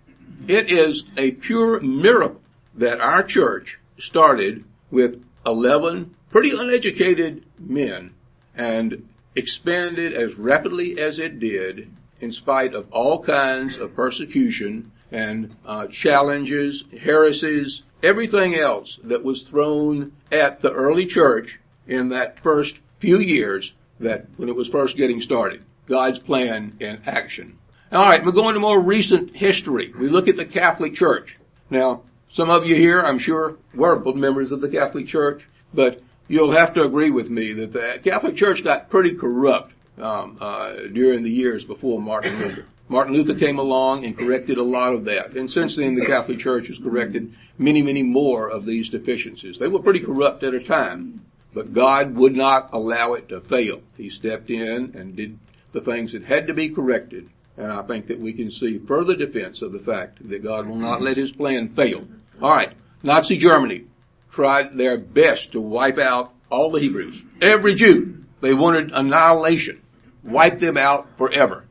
It 0.47 0.71
is 0.71 1.05
a 1.17 1.33
pure 1.33 1.81
miracle 1.81 2.41
that 2.77 3.01
our 3.01 3.23
church 3.23 3.79
started 3.99 4.65
with 4.91 5.23
11 5.45 6.15
pretty 6.31 6.51
uneducated 6.51 7.45
men 7.59 8.15
and 8.55 9.09
expanded 9.35 10.13
as 10.13 10.35
rapidly 10.37 10.99
as 10.99 11.19
it 11.19 11.39
did 11.39 11.91
in 12.21 12.33
spite 12.33 12.75
of 12.75 12.91
all 12.91 13.23
kinds 13.23 13.77
of 13.79 13.95
persecution 13.95 14.91
and 15.11 15.55
uh, 15.65 15.87
challenges, 15.89 16.85
heresies, 17.01 17.83
everything 18.03 18.55
else 18.55 18.99
that 19.05 19.25
was 19.25 19.43
thrown 19.43 20.13
at 20.31 20.63
the 20.63 20.73
early 20.73 21.07
church 21.07 21.59
in 21.87 22.11
that 22.11 22.41
first 22.41 22.77
few 22.99 23.19
years 23.19 23.73
that 24.01 24.27
when 24.37 24.49
it 24.49 24.57
was 24.57 24.69
first 24.69 24.97
getting 24.97 25.21
started. 25.21 25.63
God's 25.87 26.19
plan 26.19 26.77
in 26.81 27.01
action. 27.07 27.59
All 27.91 28.07
right, 28.07 28.23
we're 28.25 28.33
going 28.33 28.55
to 28.55 28.61
more 28.61 28.81
recent 28.81 29.35
history. 29.35 29.93
We 29.99 30.09
look 30.09 30.29
at 30.29 30.37
the 30.37 30.45
Catholic 30.45 30.95
Church. 30.95 31.39
Now, 31.71 32.03
some 32.33 32.51
of 32.51 32.67
you 32.67 32.75
here, 32.75 33.01
I'm 33.01 33.19
sure, 33.19 33.57
were 33.75 34.03
members 34.15 34.53
of 34.53 34.61
the 34.61 34.69
Catholic 34.69 35.07
Church, 35.07 35.49
but 35.73 36.03
you'll 36.29 36.53
have 36.53 36.75
to 36.75 36.83
agree 36.83 37.11
with 37.11 37.31
me 37.31 37.55
that 37.55 37.73
the 37.73 38.01
Catholic 38.05 38.37
Church 38.37 38.63
got 38.63 38.91
pretty 38.91 39.13
corrupt 39.13 39.73
um, 39.99 40.37
uh, 40.41 40.75
during 40.93 41.23
the 41.23 41.31
years 41.31 41.65
before 41.65 42.01
Martin 42.01 42.39
Luther. 42.39 42.67
Martin 42.89 43.15
Luther 43.15 43.35
came 43.35 43.59
along 43.59 44.05
and 44.05 44.17
corrected 44.17 44.57
a 44.57 44.63
lot 44.63 44.95
of 44.95 45.05
that, 45.05 45.37
and 45.37 45.51
since 45.51 45.77
then 45.77 45.95
the 45.95 46.07
Catholic 46.07 46.39
Church 46.39 46.69
has 46.69 46.79
corrected 46.79 47.35
many, 47.59 47.83
many 47.83 48.03
more 48.03 48.49
of 48.49 48.65
these 48.65 48.89
deficiencies. 48.89 49.59
They 49.59 49.69
were 49.69 49.83
pretty 49.83 50.01
corrupt 50.01 50.43
at 50.43 50.55
a 50.55 50.61
time, 50.61 51.23
but 51.53 51.75
God 51.75 52.15
would 52.15 52.35
not 52.35 52.71
allow 52.73 53.13
it 53.13 53.29
to 53.29 53.41
fail. 53.43 53.83
He 53.97 54.09
stepped 54.09 54.51
in 54.51 54.95
and 54.97 55.15
did 55.15 55.39
the 55.73 55.83
things 55.83 56.13
that 56.13 56.25
had 56.25 56.47
to 56.47 56.55
be 56.55 56.71
corrected, 56.71 57.29
and 57.59 57.71
I 57.71 57.83
think 57.83 58.07
that 58.07 58.19
we 58.19 58.33
can 58.33 58.51
see 58.51 58.79
further 58.79 59.15
defense 59.15 59.61
of 59.61 59.73
the 59.73 59.79
fact 59.79 60.27
that 60.29 60.43
God 60.43 60.67
will 60.67 60.77
not 60.77 61.03
let 61.03 61.19
His 61.19 61.33
plan 61.33 61.69
fail. 61.69 62.09
All 62.41 62.57
right, 62.57 62.73
Nazi 63.03 63.37
Germany 63.37 63.85
tried 64.31 64.77
their 64.77 64.97
best 64.97 65.53
to 65.53 65.61
wipe 65.61 65.99
out 65.99 66.33
all 66.51 66.71
the 66.71 66.81
Hebrews. 66.81 67.21
Every 67.43 67.75
Jew. 67.75 68.25
They 68.41 68.55
wanted 68.55 68.93
annihilation. 68.93 69.83
Wipe 70.23 70.61
them 70.61 70.77
out 70.77 71.09
forever. 71.19 71.65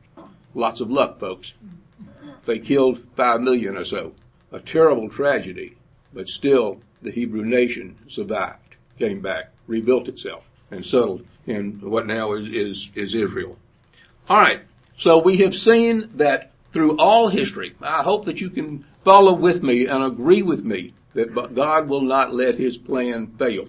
Lots 0.54 0.80
of 0.80 0.90
luck, 0.90 1.20
folks. 1.20 1.52
They 2.46 2.58
killed 2.58 3.02
five 3.16 3.40
million 3.40 3.76
or 3.76 3.84
so. 3.84 4.14
A 4.52 4.60
terrible 4.60 5.08
tragedy, 5.08 5.76
but 6.14 6.28
still 6.28 6.80
the 7.02 7.10
Hebrew 7.10 7.44
nation 7.44 7.96
survived, 8.08 8.76
came 8.98 9.20
back, 9.20 9.52
rebuilt 9.66 10.08
itself, 10.08 10.44
and 10.70 10.84
settled 10.84 11.26
in 11.46 11.80
what 11.82 12.06
now 12.06 12.32
is, 12.32 12.48
is, 12.48 12.88
is 12.94 13.14
Israel. 13.14 13.58
Alright, 14.28 14.62
so 14.96 15.18
we 15.18 15.38
have 15.38 15.54
seen 15.54 16.10
that 16.14 16.52
through 16.72 16.96
all 16.98 17.28
history, 17.28 17.74
I 17.80 18.02
hope 18.02 18.24
that 18.26 18.40
you 18.40 18.50
can 18.50 18.84
follow 19.04 19.32
with 19.32 19.62
me 19.62 19.86
and 19.86 20.02
agree 20.02 20.42
with 20.42 20.64
me 20.64 20.92
that 21.14 21.54
God 21.54 21.88
will 21.88 22.02
not 22.02 22.34
let 22.34 22.56
his 22.56 22.76
plan 22.76 23.26
fail. 23.38 23.68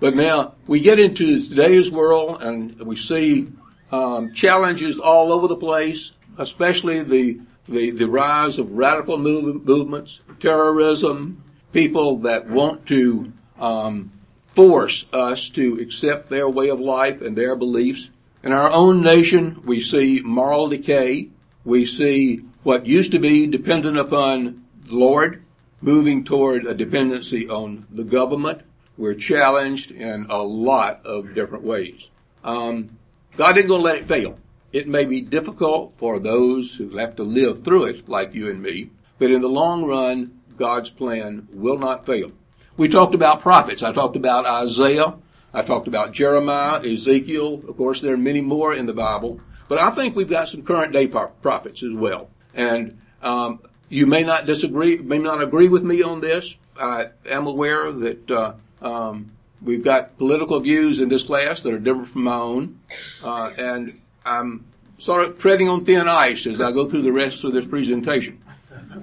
But 0.00 0.16
now 0.16 0.54
we 0.66 0.80
get 0.80 0.98
into 0.98 1.42
today's 1.42 1.90
world 1.90 2.42
and 2.42 2.78
we 2.80 2.96
see 2.96 3.48
um, 3.92 4.32
challenges 4.34 4.98
all 4.98 5.32
over 5.32 5.48
the 5.48 5.56
place, 5.56 6.12
especially 6.38 7.02
the 7.02 7.40
the, 7.70 7.92
the 7.92 8.08
rise 8.08 8.58
of 8.58 8.72
radical 8.72 9.16
move, 9.16 9.64
movements, 9.64 10.18
terrorism, 10.40 11.42
people 11.72 12.18
that 12.18 12.48
want 12.48 12.86
to 12.86 13.32
um, 13.60 14.10
force 14.54 15.04
us 15.12 15.48
to 15.50 15.78
accept 15.80 16.28
their 16.28 16.48
way 16.48 16.68
of 16.70 16.80
life 16.80 17.20
and 17.20 17.36
their 17.36 17.54
beliefs. 17.54 18.08
In 18.42 18.52
our 18.52 18.70
own 18.70 19.02
nation, 19.02 19.62
we 19.64 19.80
see 19.82 20.20
moral 20.20 20.68
decay. 20.68 21.28
We 21.64 21.86
see 21.86 22.38
what 22.62 22.86
used 22.86 23.12
to 23.12 23.18
be 23.20 23.46
dependent 23.46 23.98
upon 23.98 24.64
the 24.86 24.94
Lord 24.96 25.44
moving 25.80 26.24
toward 26.24 26.66
a 26.66 26.74
dependency 26.74 27.48
on 27.48 27.86
the 27.90 28.04
government. 28.04 28.62
We're 28.96 29.14
challenged 29.14 29.92
in 29.92 30.26
a 30.28 30.42
lot 30.42 31.06
of 31.06 31.34
different 31.34 31.64
ways. 31.64 32.08
Um, 32.42 32.98
God 33.36 33.56
isn't 33.56 33.68
going 33.68 33.80
to 33.80 33.84
let 33.84 33.96
it 33.96 34.08
fail. 34.08 34.38
It 34.72 34.86
may 34.86 35.04
be 35.04 35.20
difficult 35.20 35.94
for 35.98 36.18
those 36.18 36.74
who 36.74 36.96
have 36.96 37.16
to 37.16 37.24
live 37.24 37.64
through 37.64 37.84
it, 37.86 38.08
like 38.08 38.34
you 38.34 38.50
and 38.50 38.62
me, 38.62 38.90
but 39.18 39.30
in 39.30 39.40
the 39.40 39.48
long 39.48 39.84
run, 39.84 40.40
God's 40.56 40.90
plan 40.90 41.48
will 41.52 41.78
not 41.78 42.06
fail. 42.06 42.30
We 42.76 42.88
talked 42.88 43.14
about 43.14 43.40
prophets. 43.40 43.82
I 43.82 43.92
talked 43.92 44.16
about 44.16 44.46
Isaiah. 44.46 45.14
I 45.52 45.62
talked 45.62 45.88
about 45.88 46.12
Jeremiah, 46.12 46.80
Ezekiel. 46.80 47.62
Of 47.68 47.76
course, 47.76 48.00
there 48.00 48.14
are 48.14 48.18
many 48.18 48.40
more 48.40 48.74
in 48.74 48.86
the 48.86 48.92
Bible, 48.92 49.40
but 49.68 49.78
I 49.78 49.90
think 49.94 50.14
we've 50.14 50.30
got 50.30 50.48
some 50.48 50.62
current 50.62 50.92
day 50.92 51.08
prophets 51.08 51.82
as 51.82 51.92
well. 51.92 52.30
And 52.54 53.00
um, 53.22 53.60
you 53.88 54.06
may 54.06 54.22
not 54.22 54.46
disagree, 54.46 54.98
may 54.98 55.18
not 55.18 55.42
agree 55.42 55.68
with 55.68 55.82
me 55.82 56.02
on 56.02 56.20
this. 56.20 56.54
I 56.78 57.06
am 57.26 57.46
aware 57.46 57.90
that 57.90 58.30
uh, 58.30 58.54
um, 58.80 59.32
we've 59.62 59.84
got 59.84 60.16
political 60.18 60.60
views 60.60 60.98
in 60.98 61.08
this 61.08 61.22
class 61.22 61.60
that 61.62 61.72
are 61.72 61.78
different 61.78 62.08
from 62.08 62.24
my 62.24 62.36
own, 62.36 62.80
uh, 63.22 63.52
and 63.56 64.00
I'm 64.24 64.64
sort 64.98 65.24
of 65.24 65.38
treading 65.38 65.68
on 65.68 65.84
thin 65.84 66.08
ice 66.08 66.46
as 66.46 66.60
I 66.60 66.72
go 66.72 66.88
through 66.88 67.02
the 67.02 67.12
rest 67.12 67.44
of 67.44 67.52
this 67.52 67.66
presentation. 67.66 68.40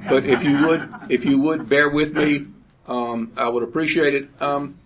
But 0.09 0.25
if 0.25 0.43
you 0.43 0.65
would, 0.67 0.89
if 1.09 1.25
you 1.25 1.39
would 1.39 1.67
bear 1.69 1.89
with 1.89 2.13
me, 2.13 2.45
um, 2.87 3.31
I 3.35 3.49
would 3.49 3.63
appreciate 3.63 4.13
it. 4.13 4.29
Um, 4.39 4.77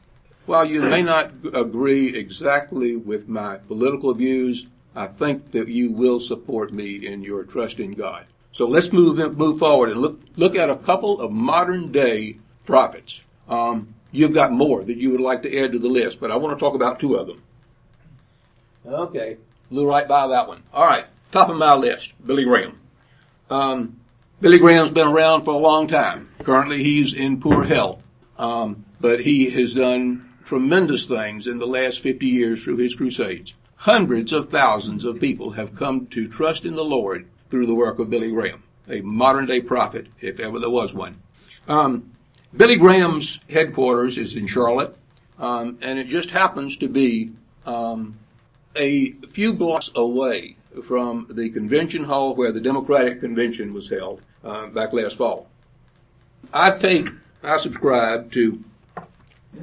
while 0.46 0.66
you 0.66 0.82
may 0.82 1.02
not 1.02 1.32
agree 1.54 2.16
exactly 2.16 2.96
with 2.96 3.28
my 3.28 3.58
political 3.58 4.14
views, 4.14 4.66
I 4.96 5.08
think 5.08 5.52
that 5.52 5.68
you 5.68 5.92
will 5.92 6.20
support 6.20 6.74
me 6.74 7.06
in 7.06 7.22
your 7.22 7.44
trust 7.44 7.80
in 7.80 7.94
God. 7.94 8.26
So 8.54 8.68
let's 8.68 8.92
move 8.92 9.38
move 9.38 9.60
forward 9.60 9.90
and 9.90 10.02
look 10.02 10.20
look 10.36 10.56
at 10.56 10.70
a 10.70 10.76
couple 10.76 11.22
of 11.22 11.32
modern 11.32 11.92
day 11.92 12.38
prophets. 12.66 13.22
Um, 13.48 13.94
you've 14.12 14.34
got 14.34 14.52
more 14.52 14.84
that 14.84 14.98
you 14.98 15.12
would 15.12 15.22
like 15.22 15.42
to 15.44 15.58
add 15.58 15.72
to 15.72 15.80
the 15.80 15.88
list, 15.88 16.20
but 16.20 16.32
I 16.32 16.36
want 16.38 16.58
to 16.58 16.64
talk 16.64 16.76
about 16.76 17.00
two 17.00 17.16
of 17.16 17.28
them. 17.28 17.42
Okay, 18.86 19.38
blew 19.70 19.88
right 19.88 20.08
by 20.08 20.28
that 20.28 20.48
one. 20.48 20.64
All 20.74 20.86
right, 20.86 21.06
top 21.32 21.50
of 21.50 21.58
my 21.58 21.76
list, 21.76 22.14
Billy 22.26 22.44
Graham. 22.44 22.80
Um, 23.50 24.00
Billy 24.40 24.58
Graham's 24.58 24.92
been 24.92 25.08
around 25.08 25.46
for 25.46 25.54
a 25.54 25.58
long 25.58 25.88
time. 25.88 26.30
Currently, 26.44 26.84
he's 26.84 27.14
in 27.14 27.40
poor 27.40 27.64
health, 27.64 28.02
um, 28.38 28.86
but 29.00 29.20
he 29.20 29.50
has 29.52 29.74
done 29.74 30.30
tremendous 30.46 31.06
things 31.06 31.48
in 31.48 31.60
the 31.60 31.68
last 31.68 32.00
50 32.02 32.26
years 32.26 32.64
through 32.64 32.78
his 32.78 32.96
crusades. 32.96 33.54
Hundreds 33.76 34.32
of 34.34 34.50
thousands 34.50 35.06
of 35.06 35.20
people 35.20 35.52
have 35.52 35.76
come 35.76 36.08
to 36.08 36.28
trust 36.28 36.66
in 36.66 36.76
the 36.76 36.84
Lord 36.84 37.28
through 37.50 37.68
the 37.68 37.76
work 37.76 38.00
of 38.00 38.10
Billy 38.10 38.32
Graham, 38.32 38.64
a 38.90 39.02
modern 39.02 39.46
day 39.46 39.62
prophet, 39.62 40.08
if 40.22 40.40
ever 40.40 40.60
there 40.60 40.70
was 40.70 40.94
one. 40.94 41.22
Um, 41.68 42.12
Billy 42.56 42.76
Graham's 42.76 43.40
headquarters 43.50 44.18
is 44.18 44.36
in 44.36 44.46
Charlotte, 44.46 44.96
um, 45.40 45.78
and 45.82 45.98
it 45.98 46.08
just 46.08 46.30
happens 46.30 46.78
to 46.78 46.90
be 46.90 47.32
um, 47.66 48.20
a 48.76 49.14
few 49.32 49.54
blocks 49.54 49.90
away 49.96 50.58
from 50.86 51.28
the 51.30 51.50
convention 51.50 52.04
hall 52.04 52.36
where 52.36 52.52
the 52.52 52.60
Democratic 52.60 53.22
convention 53.22 53.74
was 53.74 53.90
held 53.90 54.22
uh, 54.44 54.68
back 54.68 54.92
last 54.92 55.18
fall. 55.18 55.48
I 56.54 56.72
take, 56.72 57.10
I 57.42 57.58
subscribe 57.58 58.32
to 58.34 58.64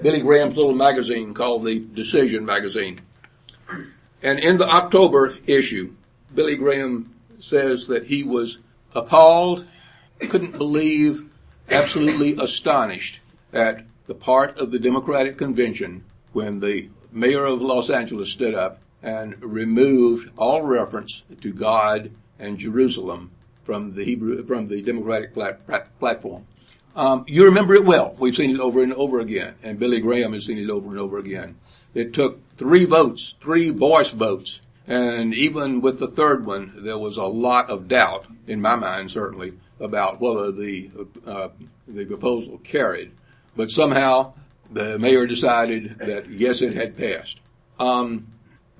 Billy 0.03 0.20
Graham's 0.20 0.57
little 0.57 0.74
magazine 0.74 1.35
called 1.35 1.64
the 1.64 1.81
Decision 1.81 2.44
Magazine. 2.44 3.01
And 4.22 4.38
in 4.38 4.57
the 4.57 4.68
October 4.68 5.37
issue, 5.46 5.94
Billy 6.35 6.57
Graham 6.57 7.14
says 7.38 7.87
that 7.88 8.07
he 8.07 8.22
was 8.22 8.59
appalled, 8.94 9.66
couldn't 10.20 10.57
believe, 10.57 11.31
absolutely 11.70 12.37
astonished 12.38 13.20
at 13.52 13.85
the 14.07 14.14
part 14.14 14.59
of 14.59 14.70
the 14.70 14.78
Democratic 14.78 15.37
convention 15.37 16.04
when 16.33 16.61
the 16.61 16.88
mayor 17.12 17.44
of 17.44 17.61
Los 17.61 17.90
Angeles 17.90 18.31
stood 18.31 18.54
up 18.54 18.81
and 19.02 19.40
removed 19.42 20.31
all 20.37 20.62
reference 20.62 21.22
to 21.40 21.52
God 21.52 22.11
and 22.38 22.59
Jerusalem 22.59 23.31
from 23.64 23.94
the 23.94 24.04
Hebrew, 24.04 24.44
from 24.44 24.68
the 24.68 24.83
Democratic 24.83 25.35
plat- 25.35 25.98
platform. 25.98 26.46
Um, 26.96 27.24
you 27.28 27.44
remember 27.44 27.74
it 27.74 27.85
well. 27.85 28.16
We've 28.18 28.35
seen 28.35 28.54
it 28.54 28.61
over 28.61 28.83
and 28.83 28.92
over 28.94 29.20
again, 29.20 29.54
and 29.62 29.78
Billy 29.78 30.00
Graham 30.00 30.33
has 30.33 30.46
seen 30.46 30.59
it 30.59 30.70
over 30.70 30.88
and 30.88 30.98
over 30.98 31.18
again. 31.18 31.57
It 31.94 32.12
took 32.12 32.40
three 32.57 32.87
votes, 32.87 33.35
three 33.40 33.70
voice 33.70 34.11
votes, 34.11 34.61
and 34.87 35.35
even 35.35 35.81
with 35.81 35.98
the 35.98 36.09
third 36.09 36.46
one, 36.46 36.72
there 36.78 36.98
was 36.98 37.16
a 37.16 37.22
lot 37.22 37.70
of 37.70 37.88
doubt, 37.88 38.26
in 38.46 38.61
my 38.61 38.74
mind 38.74 39.11
certainly, 39.11 39.52
about 39.81 40.21
whether 40.21 40.53
the 40.53 40.91
uh, 41.27 41.49
the 41.87 42.05
proposal 42.05 42.59
carried. 42.59 43.12
But 43.57 43.71
somehow 43.71 44.35
the 44.71 44.99
mayor 44.99 45.27
decided 45.27 45.99
that 45.99 46.31
yes, 46.31 46.61
it 46.61 46.75
had 46.75 46.97
passed. 46.97 47.38
Um, 47.79 48.27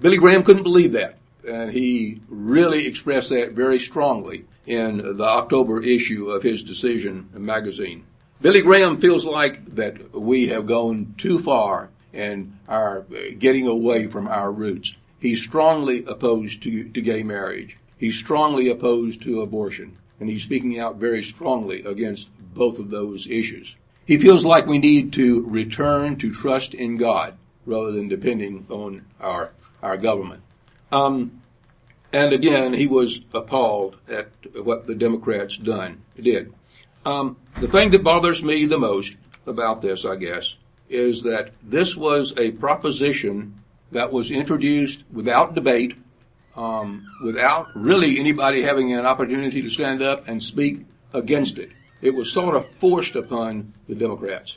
Billy 0.01 0.19
Graham 0.19 0.43
couldn't 0.43 0.63
believe 0.63 0.93
that, 0.93 1.19
and 1.47 1.71
he 1.71 2.21
really 2.29 2.87
expressed 2.87 3.31
that 3.31 3.53
very 3.53 3.81
strongly 3.81 4.45
in 4.67 5.17
the 5.17 5.25
October 5.25 5.83
issue 5.83 6.31
of 6.31 6.43
his 6.43 6.63
Decision 6.63 7.31
magazine. 7.33 8.05
Billy 8.41 8.61
Graham 8.61 8.99
feels 8.99 9.25
like 9.25 9.65
that 9.75 10.15
we 10.15 10.47
have 10.49 10.67
gone 10.67 11.15
too 11.19 11.41
far 11.41 11.91
and 12.13 12.57
are 12.69 13.05
getting 13.39 13.67
away 13.67 14.07
from 14.07 14.29
our 14.29 14.53
roots. 14.53 14.95
He's 15.21 15.43
strongly 15.43 16.05
opposed 16.05 16.63
to, 16.63 16.91
to 16.91 17.01
gay 17.01 17.23
marriage. 17.23 17.77
He's 17.99 18.17
strongly 18.17 18.71
opposed 18.71 19.23
to 19.23 19.43
abortion. 19.43 19.97
And 20.21 20.29
he's 20.29 20.43
speaking 20.43 20.79
out 20.79 20.97
very 20.97 21.23
strongly 21.23 21.83
against 21.85 22.29
both 22.55 22.79
of 22.79 22.91
those 22.91 23.27
issues. 23.29 23.77
He 24.07 24.19
feels 24.19 24.45
like 24.45 24.67
we 24.67 24.79
need 24.79 25.13
to 25.15 25.45
return 25.47 26.17
to 26.17 26.33
trust 26.33 26.75
in 26.75 26.97
God 26.97 27.35
rather 27.67 27.93
than 27.93 28.09
depending 28.09 28.67
on 28.71 29.05
our 29.21 29.53
our 29.83 29.97
government. 29.97 30.43
Um, 30.91 31.43
and 32.13 32.33
again, 32.33 32.73
he 32.73 32.87
was 32.87 33.21
appalled 33.35 33.97
at 34.09 34.29
what 34.55 34.87
the 34.87 34.95
Democrats 34.95 35.57
done 35.57 36.03
did. 36.19 36.53
Um, 37.05 37.37
the 37.61 37.69
thing 37.69 37.91
that 37.91 38.03
bothers 38.03 38.43
me 38.43 38.67
the 38.67 38.79
most 38.79 39.13
about 39.47 39.81
this, 39.81 40.05
I 40.05 40.17
guess, 40.17 40.55
is 40.89 41.23
that 41.25 41.53
this 41.63 41.95
was 41.97 42.33
a 42.37 42.53
proposition 42.53 43.61
that 43.93 44.13
was 44.13 44.31
introduced 44.31 45.03
without 45.13 45.55
debate, 45.55 45.97
um, 46.59 47.07
without 47.23 47.69
really 47.77 48.19
anybody 48.19 48.63
having 48.63 48.93
an 48.93 49.07
opportunity 49.07 49.63
to 49.63 49.71
stand 49.71 50.03
up 50.03 50.27
and 50.27 50.43
speak 50.43 50.85
against 51.15 51.57
it. 51.57 51.71
It 52.03 52.11
was 52.11 52.33
sort 52.33 52.57
of 52.57 52.69
forced 52.75 53.15
upon 53.15 53.75
the 53.87 53.95
Democrats. 53.95 54.57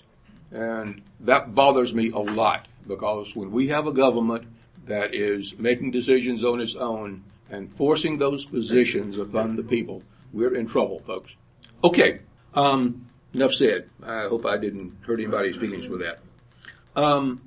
And 0.51 1.03
that 1.21 1.53
bothers 1.53 1.93
me 1.93 2.09
a 2.09 2.17
lot 2.17 2.67
because 2.87 3.35
when 3.35 3.51
we 3.51 3.67
have 3.67 3.85
a 3.85 3.93
government 3.93 4.47
that 4.87 5.13
is 5.13 5.53
making 5.59 5.91
decisions 5.91 6.43
on 6.43 6.59
its 6.59 6.75
own 6.75 7.23
and 7.51 7.71
forcing 7.77 8.17
those 8.17 8.45
positions 8.45 9.19
upon 9.19 9.55
the 9.55 9.63
people, 9.63 10.01
we're 10.33 10.55
in 10.55 10.65
trouble, 10.65 11.03
folks. 11.05 11.31
Okay, 11.83 12.21
um, 12.55 13.07
enough 13.33 13.53
said. 13.53 13.89
I 14.03 14.23
hope 14.23 14.47
I 14.47 14.57
didn't 14.57 14.97
hurt 15.05 15.19
anybody's 15.19 15.55
feelings 15.55 15.87
with 15.87 16.01
that. 16.01 16.19
Um, 16.95 17.41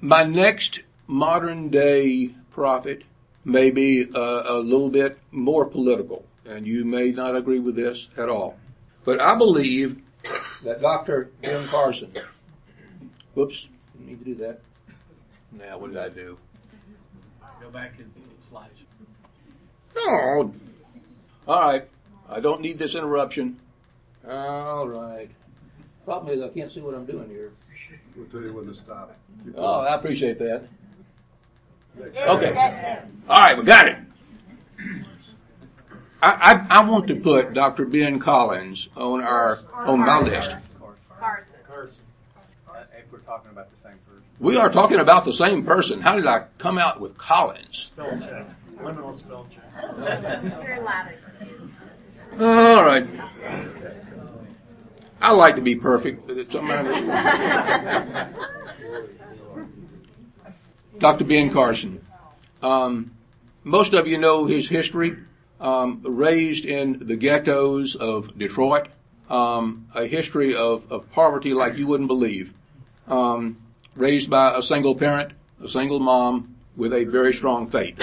my 0.00 0.22
next 0.22 0.80
modern 1.08 1.70
day 1.70 2.34
prophet 2.52 3.02
may 3.48 3.70
be 3.70 4.02
a, 4.14 4.42
a 4.46 4.58
little 4.58 4.90
bit 4.90 5.18
more 5.30 5.64
political, 5.64 6.24
and 6.44 6.66
you 6.66 6.84
may 6.84 7.10
not 7.10 7.34
agree 7.34 7.58
with 7.58 7.74
this 7.74 8.08
at 8.16 8.28
all. 8.28 8.56
But 9.04 9.20
I 9.20 9.34
believe 9.36 10.00
that 10.64 10.82
Dr. 10.82 11.30
Jim 11.42 11.66
Carson, 11.68 12.12
whoops, 13.34 13.66
didn't 13.92 14.06
need 14.06 14.18
to 14.18 14.24
do 14.24 14.34
that. 14.36 14.60
Now, 15.52 15.78
what 15.78 15.92
did 15.92 15.98
I 15.98 16.10
do? 16.10 16.36
Go 17.60 17.70
back 17.70 17.94
and 17.98 18.12
slides. 18.50 18.74
No. 19.96 20.52
All 21.48 21.60
right. 21.60 21.88
I 22.28 22.40
don't 22.40 22.60
need 22.60 22.78
this 22.78 22.94
interruption. 22.94 23.58
All 24.28 24.86
right. 24.86 25.30
Problem 26.04 26.36
is 26.36 26.42
I 26.42 26.48
can't 26.48 26.72
see 26.72 26.80
what 26.80 26.94
I'm 26.94 27.06
doing 27.06 27.28
here. 27.28 27.52
We'll 28.14 28.26
tell 28.26 28.42
you 28.42 28.52
when 28.52 28.66
to 28.66 28.74
stop. 28.74 29.16
Oh, 29.56 29.80
I 29.80 29.94
appreciate 29.94 30.38
that. 30.38 30.68
Okay. 32.00 33.02
All 33.28 33.36
right, 33.36 33.58
we 33.58 33.64
got 33.64 33.88
it. 33.88 33.96
I, 36.20 36.66
I, 36.70 36.80
I 36.80 36.88
want 36.88 37.06
to 37.08 37.20
put 37.20 37.52
Dr. 37.52 37.84
Ben 37.84 38.18
Collins 38.18 38.88
on 38.96 39.22
our 39.22 39.60
on 39.72 40.00
my 40.00 40.20
list. 40.20 40.50
Carson. 41.18 41.54
Carson. 41.66 41.94
If 42.96 43.12
we're 43.12 43.18
talking 43.20 43.50
about 43.52 43.68
the 43.70 43.88
same 43.88 43.98
person. 43.98 44.24
We 44.40 44.56
are 44.56 44.70
talking 44.70 44.98
about 44.98 45.24
the 45.24 45.32
same 45.32 45.64
person. 45.64 46.00
How 46.00 46.16
did 46.16 46.26
I 46.26 46.46
come 46.58 46.78
out 46.78 47.00
with 47.00 47.16
Collins? 47.16 47.92
Spell 47.94 48.18
check. 48.18 48.46
Women 48.80 49.04
on 49.04 49.18
spell 49.18 49.46
check. 49.54 49.96
Very 49.96 50.80
loud 50.80 51.12
excuse. 51.12 51.70
All 52.40 52.84
right. 52.84 53.06
I 55.20 55.32
like 55.32 55.56
to 55.56 55.62
be 55.62 55.76
perfect. 55.76 56.28
Dr. 60.98 61.24
Ben 61.24 61.50
Carson. 61.50 62.04
Um, 62.62 63.12
most 63.62 63.92
of 63.94 64.06
you 64.06 64.18
know 64.18 64.46
his 64.46 64.68
history. 64.68 65.16
Um, 65.60 66.02
raised 66.04 66.64
in 66.64 67.08
the 67.08 67.16
ghettos 67.16 67.96
of 67.96 68.38
Detroit, 68.38 68.86
um, 69.28 69.88
a 69.92 70.06
history 70.06 70.54
of, 70.54 70.92
of, 70.92 71.10
poverty 71.10 71.52
like 71.52 71.76
you 71.76 71.88
wouldn't 71.88 72.06
believe. 72.06 72.52
Um, 73.08 73.56
raised 73.96 74.30
by 74.30 74.56
a 74.56 74.62
single 74.62 74.94
parent, 74.94 75.32
a 75.60 75.68
single 75.68 75.98
mom 75.98 76.54
with 76.76 76.92
a 76.92 77.06
very 77.06 77.34
strong 77.34 77.68
faith. 77.70 78.00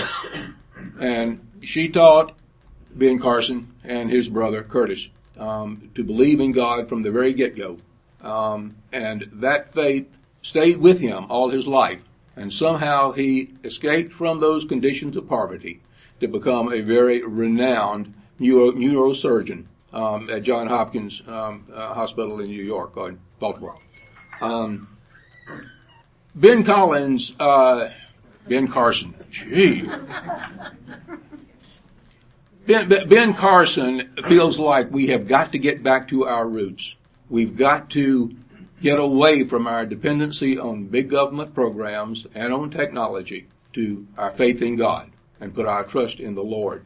And 0.99 1.47
she 1.61 1.87
taught 1.87 2.35
Ben 2.93 3.19
Carson 3.19 3.73
and 3.85 4.11
his 4.11 4.27
brother 4.27 4.61
Curtis 4.61 5.07
um, 5.37 5.91
to 5.95 6.03
believe 6.03 6.41
in 6.41 6.51
God 6.51 6.89
from 6.89 7.03
the 7.03 7.11
very 7.11 7.31
get-go. 7.31 7.77
Um, 8.21 8.75
and 8.91 9.29
that 9.35 9.73
faith 9.73 10.07
stayed 10.41 10.77
with 10.77 10.99
him 10.99 11.27
all 11.29 11.49
his 11.49 11.65
life. 11.65 12.01
And 12.35 12.51
somehow 12.51 13.11
he 13.11 13.53
escaped 13.63 14.13
from 14.13 14.39
those 14.39 14.65
conditions 14.65 15.15
of 15.15 15.27
poverty 15.27 15.81
to 16.19 16.27
become 16.27 16.71
a 16.71 16.81
very 16.81 17.23
renowned 17.23 18.13
neuro, 18.39 18.71
neurosurgeon 18.71 19.65
um, 19.93 20.29
at 20.29 20.43
John 20.43 20.67
Hopkins 20.67 21.21
um, 21.27 21.65
uh, 21.73 21.93
Hospital 21.93 22.39
in 22.41 22.47
New 22.47 22.63
York 22.63 22.97
or 22.97 23.15
Baltimore. 23.39 23.77
Um, 24.41 24.89
ben 26.35 26.63
Collins, 26.63 27.33
uh, 27.39 27.89
Ben 28.47 28.67
Carson, 28.67 29.15
gee. 29.31 29.89
Ben, 32.67 32.89
ben 32.89 33.33
Carson 33.35 34.15
feels 34.27 34.59
like 34.59 34.91
we 34.91 35.07
have 35.07 35.27
got 35.27 35.51
to 35.51 35.59
get 35.59 35.83
back 35.83 36.07
to 36.09 36.25
our 36.25 36.47
roots. 36.47 36.95
We've 37.29 37.55
got 37.55 37.91
to 37.91 38.35
get 38.81 38.99
away 38.99 39.43
from 39.43 39.67
our 39.67 39.85
dependency 39.85 40.57
on 40.57 40.87
big 40.87 41.09
government 41.09 41.53
programs 41.53 42.25
and 42.35 42.53
on 42.53 42.69
technology 42.69 43.47
to 43.73 44.05
our 44.17 44.31
faith 44.31 44.61
in 44.61 44.75
God 44.75 45.09
and 45.39 45.53
put 45.53 45.65
our 45.65 45.83
trust 45.83 46.19
in 46.19 46.35
the 46.35 46.43
Lord. 46.43 46.85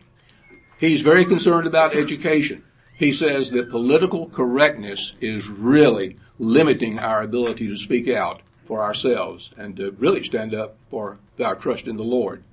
He's 0.79 1.01
very 1.01 1.25
concerned 1.25 1.67
about 1.67 1.95
education. 1.95 2.63
He 2.93 3.13
says 3.13 3.51
that 3.51 3.69
political 3.69 4.29
correctness 4.29 5.13
is 5.21 5.47
really 5.47 6.17
limiting 6.37 6.99
our 6.99 7.23
ability 7.23 7.67
to 7.67 7.77
speak 7.77 8.07
out 8.09 8.41
for 8.65 8.81
ourselves 8.83 9.51
and 9.57 9.75
to 9.77 9.91
really 9.91 10.23
stand 10.23 10.53
up 10.53 10.77
for 10.89 11.17
our 11.43 11.55
trust 11.55 11.87
in 11.87 11.97
the 11.97 12.03
Lord. 12.03 12.43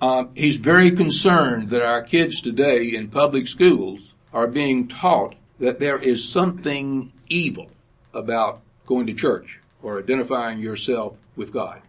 Um, 0.00 0.30
he's 0.34 0.56
very 0.56 0.90
concerned 0.90 1.70
that 1.70 1.84
our 1.84 2.02
kids 2.02 2.40
today 2.40 2.94
in 2.94 3.08
public 3.08 3.46
schools 3.46 4.00
are 4.32 4.46
being 4.46 4.88
taught 4.88 5.34
that 5.60 5.78
there 5.78 5.98
is 5.98 6.28
something 6.28 7.12
evil 7.28 7.70
about 8.14 8.62
going 8.86 9.06
to 9.06 9.14
church 9.14 9.60
or 9.82 9.98
identifying 9.98 10.60
yourself 10.60 11.16
with 11.36 11.52
God. 11.52 11.82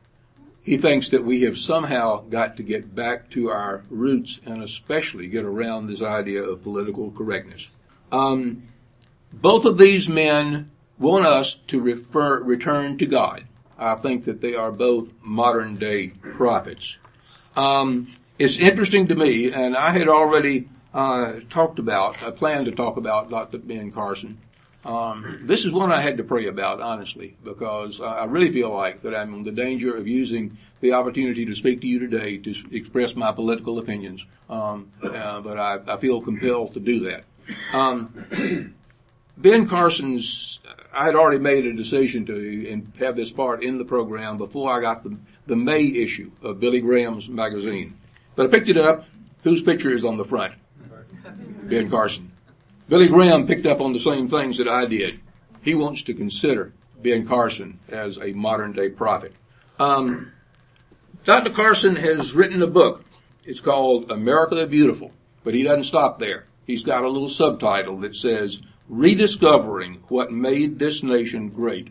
He 0.63 0.77
thinks 0.77 1.09
that 1.09 1.25
we 1.25 1.41
have 1.41 1.57
somehow 1.57 2.21
got 2.21 2.57
to 2.57 2.63
get 2.63 2.95
back 2.95 3.29
to 3.31 3.49
our 3.49 3.83
roots 3.89 4.39
and 4.45 4.63
especially 4.63 5.27
get 5.27 5.43
around 5.43 5.88
this 5.88 6.01
idea 6.01 6.43
of 6.43 6.63
political 6.63 7.12
correctness. 7.12 7.67
Um, 8.12 8.69
both 9.33 9.65
of 9.65 9.77
these 9.77 10.07
men 10.07 10.71
want 10.97 11.25
us 11.25 11.57
to 11.67 11.81
refer, 11.81 12.41
return 12.41 12.97
to 12.99 13.05
God. 13.05 13.43
I 13.77 13.95
think 13.95 14.25
that 14.25 14.39
they 14.39 14.55
are 14.55 14.71
both 14.71 15.09
modern 15.21 15.75
day 15.75 16.07
prophets. 16.07 16.97
Um, 17.55 18.15
it's 18.39 18.57
interesting 18.57 19.07
to 19.07 19.15
me, 19.15 19.51
and 19.51 19.75
I 19.75 19.89
had 19.89 20.07
already 20.07 20.69
uh, 20.93 21.39
talked 21.49 21.79
about, 21.79 22.21
I 22.23 22.31
planned 22.31 22.65
to 22.65 22.71
talk 22.71 22.97
about 22.97 23.29
Dr. 23.29 23.57
Ben 23.57 23.91
Carson. 23.91 24.39
Um, 24.86 25.39
this 25.43 25.63
is 25.63 25.72
one 25.72 25.91
I 25.91 26.02
had 26.02 26.17
to 26.17 26.24
pray 26.24 26.48
about, 26.48 26.82
honestly, 26.82 27.38
because 27.43 28.02
I 28.02 28.26
really 28.26 28.52
feel 28.52 28.69
like 28.69 29.02
that 29.04 29.15
I'm 29.15 29.34
in 29.34 29.43
the 29.43 29.52
danger 29.52 29.96
of 29.96 30.08
using 30.08 30.58
the 30.82 30.91
opportunity 30.91 31.46
to 31.46 31.56
speak 31.56 31.80
to 31.82 31.88
you 31.88 32.00
today 32.00 32.38
to 32.38 32.56
express 32.72 33.15
my 33.15 33.32
political 33.32 33.80
opinions. 33.80 34.26
Um, 34.50 34.91
uh, 35.02 35.39
but 35.39 35.58
I, 35.58 35.80
I, 35.88 35.98
feel 35.98 36.22
compelled 36.22 36.74
to 36.74 36.82
do 36.82 37.00
that. 37.10 37.24
Um, 37.72 38.76
ben 39.38 39.69
Carson's, 39.69 40.60
I 40.93 41.06
had 41.06 41.15
already 41.15 41.39
made 41.39 41.65
a 41.65 41.74
decision 41.74 42.26
to 42.26 42.84
have 43.00 43.15
this 43.15 43.32
part 43.32 43.63
in 43.63 43.78
the 43.78 43.86
program 43.86 44.38
before 44.38 44.69
I 44.69 44.82
got 44.82 45.04
the, 45.04 45.17
the 45.48 45.56
May 45.56 45.86
issue 45.86 46.30
of 46.41 46.60
Billy 46.60 46.82
Graham's 46.82 47.30
magazine. 47.30 47.98
But 48.36 48.48
I 48.48 48.50
picked 48.50 48.69
it 48.69 48.78
up. 48.78 49.06
Whose 49.43 49.62
picture 49.62 49.91
is 49.91 50.04
on 50.04 50.17
the 50.17 50.26
front? 50.26 50.54
Ben 51.63 51.89
Carson. 51.89 52.33
Billy 52.93 53.08
Graham 53.08 53.47
picked 53.47 53.65
up 53.65 53.82
on 53.82 53.91
the 53.91 53.99
same 53.99 54.29
things 54.29 54.60
that 54.60 54.67
I 54.67 54.86
did. 54.86 55.19
He 55.63 55.73
wants 55.73 56.03
to 56.03 56.13
consider 56.13 56.73
Ben 57.01 57.27
Carson 57.27 57.79
as 57.89 58.19
a 58.19 58.34
modern 58.34 58.73
day 58.73 58.91
prophet. 58.91 59.34
Um, 59.79 60.32
Dr. 61.25 61.49
Carson 61.49 61.95
has 61.95 62.34
written 62.34 62.62
a 62.62 62.67
book. 62.67 63.03
It's 63.45 63.62
called 63.62 64.12
America 64.12 64.53
the 64.53 64.67
Beautiful, 64.67 65.12
but 65.43 65.56
he 65.56 65.63
doesn't 65.63 65.86
stop 65.86 66.19
there. 66.19 66.45
He's 66.67 66.84
got 66.84 67.03
a 67.03 67.10
little 67.10 67.29
subtitle 67.29 67.97
that 68.01 68.15
says 68.15 68.60
Rediscovering 68.88 70.03
What 70.10 70.32
Made 70.32 70.77
This 70.77 71.01
Nation 71.01 71.49
Great. 71.49 71.88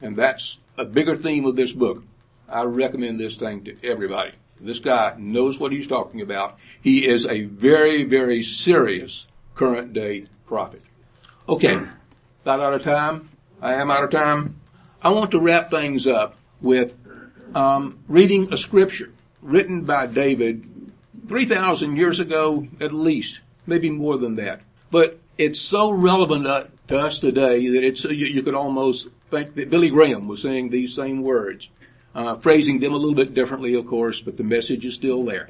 And 0.00 0.16
that's 0.16 0.56
a 0.78 0.86
bigger 0.86 1.18
theme 1.18 1.44
of 1.44 1.56
this 1.56 1.72
book. 1.72 2.02
I 2.48 2.62
recommend 2.62 3.20
this 3.20 3.36
thing 3.36 3.64
to 3.64 3.76
everybody. 3.84 4.32
This 4.58 4.78
guy 4.78 5.16
knows 5.18 5.58
what 5.58 5.72
he's 5.72 5.86
talking 5.86 6.22
about. 6.22 6.56
He 6.80 7.06
is 7.06 7.26
a 7.26 7.42
very, 7.42 8.04
very 8.04 8.42
serious 8.42 9.26
current 9.54 9.92
day 9.92 10.28
prophet. 10.46 10.82
Okay, 11.48 11.78
about 12.42 12.60
out 12.60 12.74
of 12.74 12.82
time. 12.82 13.28
I 13.60 13.74
am 13.74 13.90
out 13.90 14.04
of 14.04 14.10
time. 14.10 14.60
I 15.02 15.10
want 15.10 15.30
to 15.32 15.40
wrap 15.40 15.70
things 15.70 16.06
up 16.06 16.36
with 16.60 16.94
um, 17.54 17.98
reading 18.08 18.52
a 18.52 18.58
scripture 18.58 19.10
written 19.42 19.82
by 19.82 20.06
David 20.06 20.92
3,000 21.28 21.96
years 21.96 22.20
ago 22.20 22.66
at 22.80 22.92
least, 22.92 23.40
maybe 23.66 23.90
more 23.90 24.18
than 24.18 24.36
that. 24.36 24.60
But 24.90 25.18
it's 25.38 25.60
so 25.60 25.90
relevant 25.90 26.44
to, 26.44 26.68
to 26.88 26.98
us 26.98 27.18
today 27.18 27.68
that 27.68 27.84
it's 27.84 28.04
you, 28.04 28.26
you 28.26 28.42
could 28.42 28.54
almost 28.54 29.08
think 29.30 29.54
that 29.54 29.70
Billy 29.70 29.90
Graham 29.90 30.28
was 30.28 30.42
saying 30.42 30.70
these 30.70 30.94
same 30.94 31.22
words 31.22 31.68
uh, 32.16 32.34
phrasing 32.36 32.80
them 32.80 32.94
a 32.94 32.96
little 32.96 33.14
bit 33.14 33.34
differently, 33.34 33.74
of 33.74 33.86
course, 33.86 34.20
but 34.20 34.38
the 34.38 34.42
message 34.42 34.86
is 34.86 34.94
still 34.94 35.24
there. 35.24 35.48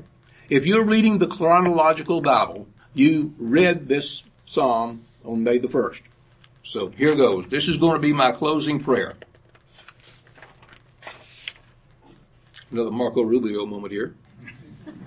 If 0.51 0.67
you're 0.67 0.85
reading 0.85 1.19
the 1.19 1.29
chronological 1.29 2.21
Bible, 2.21 2.67
you 2.93 3.35
read 3.39 3.87
this 3.87 4.23
psalm 4.47 5.05
on 5.25 5.43
May 5.43 5.59
the 5.59 5.69
1st. 5.69 6.01
So 6.65 6.89
here 6.89 7.15
goes. 7.15 7.47
This 7.49 7.69
is 7.69 7.77
going 7.77 7.95
to 7.95 8.01
be 8.01 8.13
my 8.13 8.33
closing 8.33 8.81
prayer. 8.81 9.15
Another 12.71 12.91
Marco 12.91 13.23
Rubio 13.23 13.67
moment 13.67 13.93
here. 13.93 14.15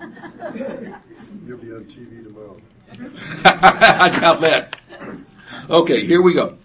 You'll 1.46 1.58
be 1.58 1.72
on 1.72 1.84
TV 1.84 2.24
tomorrow. 2.24 2.60
I 3.44 4.08
doubt 4.08 4.40
that. 4.40 4.76
Okay, 5.68 6.06
here 6.06 6.22
we 6.22 6.32
go. 6.32 6.56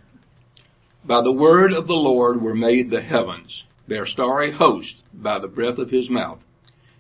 By 1.03 1.21
the 1.21 1.31
word 1.31 1.73
of 1.73 1.87
the 1.87 1.95
Lord 1.95 2.41
were 2.41 2.55
made 2.55 2.89
the 2.89 3.01
heavens 3.01 3.65
their 3.87 4.05
starry 4.05 4.51
host 4.51 4.97
by 5.13 5.39
the 5.39 5.47
breath 5.47 5.77
of 5.77 5.91
his 5.91 6.09
mouth. 6.09 6.43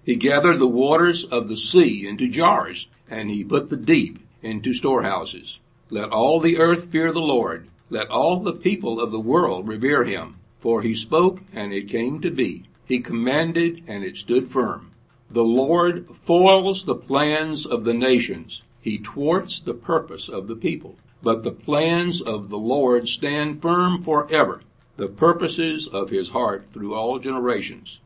He 0.03 0.15
gathered 0.15 0.59
the 0.59 0.67
waters 0.67 1.23
of 1.25 1.47
the 1.47 1.57
sea 1.57 2.07
into 2.07 2.29
jars, 2.29 2.87
and 3.09 3.29
he 3.29 3.43
put 3.43 3.69
the 3.69 3.77
deep 3.77 4.19
into 4.43 4.73
storehouses. 4.73 5.59
Let 5.89 6.09
all 6.09 6.39
the 6.39 6.57
earth 6.57 6.85
fear 6.91 7.11
the 7.11 7.21
Lord. 7.21 7.67
Let 7.89 8.09
all 8.09 8.39
the 8.39 8.53
people 8.53 8.99
of 8.99 9.11
the 9.11 9.19
world 9.19 9.67
revere 9.67 10.03
him. 10.03 10.37
For 10.59 10.81
he 10.81 10.95
spoke, 10.95 11.41
and 11.53 11.71
it 11.71 11.89
came 11.89 12.21
to 12.21 12.31
be. 12.31 12.63
He 12.85 12.99
commanded, 12.99 13.83
and 13.87 14.03
it 14.03 14.17
stood 14.17 14.49
firm. 14.49 14.91
The 15.29 15.43
Lord 15.43 16.07
foils 16.23 16.85
the 16.85 16.95
plans 16.95 17.65
of 17.65 17.83
the 17.83 17.93
nations. 17.93 18.63
He 18.81 18.97
thwarts 18.97 19.59
the 19.59 19.73
purpose 19.73 20.27
of 20.29 20.47
the 20.47 20.55
people. 20.55 20.95
But 21.21 21.43
the 21.43 21.51
plans 21.51 22.21
of 22.21 22.49
the 22.49 22.57
Lord 22.57 23.07
stand 23.07 23.61
firm 23.61 24.03
forever 24.03 24.61
the 24.97 25.07
purposes 25.07 25.87
of 25.87 26.09
his 26.09 26.29
heart 26.29 26.67
through 26.71 26.93
all 26.93 27.19
generations. 27.19 27.99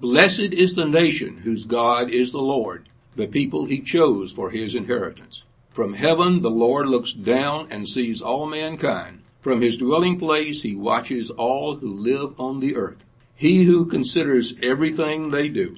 Blessed 0.00 0.52
is 0.52 0.74
the 0.74 0.84
nation 0.84 1.38
whose 1.38 1.64
God 1.64 2.10
is 2.10 2.30
the 2.30 2.42
Lord, 2.42 2.88
the 3.14 3.26
people 3.26 3.64
he 3.64 3.80
chose 3.80 4.32
for 4.32 4.50
his 4.50 4.74
inheritance. 4.74 5.44
From 5.76 5.92
heaven 5.92 6.40
the 6.40 6.50
Lord 6.50 6.88
looks 6.88 7.12
down 7.12 7.68
and 7.70 7.86
sees 7.86 8.22
all 8.22 8.46
mankind. 8.46 9.20
From 9.42 9.60
his 9.60 9.76
dwelling 9.76 10.18
place 10.18 10.62
he 10.62 10.74
watches 10.74 11.28
all 11.28 11.76
who 11.76 11.92
live 11.92 12.32
on 12.40 12.60
the 12.60 12.74
earth. 12.74 13.04
He 13.34 13.64
who 13.64 13.84
considers 13.84 14.54
everything 14.62 15.30
they 15.30 15.50
do. 15.50 15.76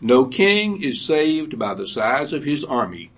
No 0.00 0.24
king 0.24 0.82
is 0.82 1.02
saved 1.02 1.58
by 1.58 1.74
the 1.74 1.86
size 1.86 2.32
of 2.32 2.44
his 2.44 2.64
army. 2.64 3.10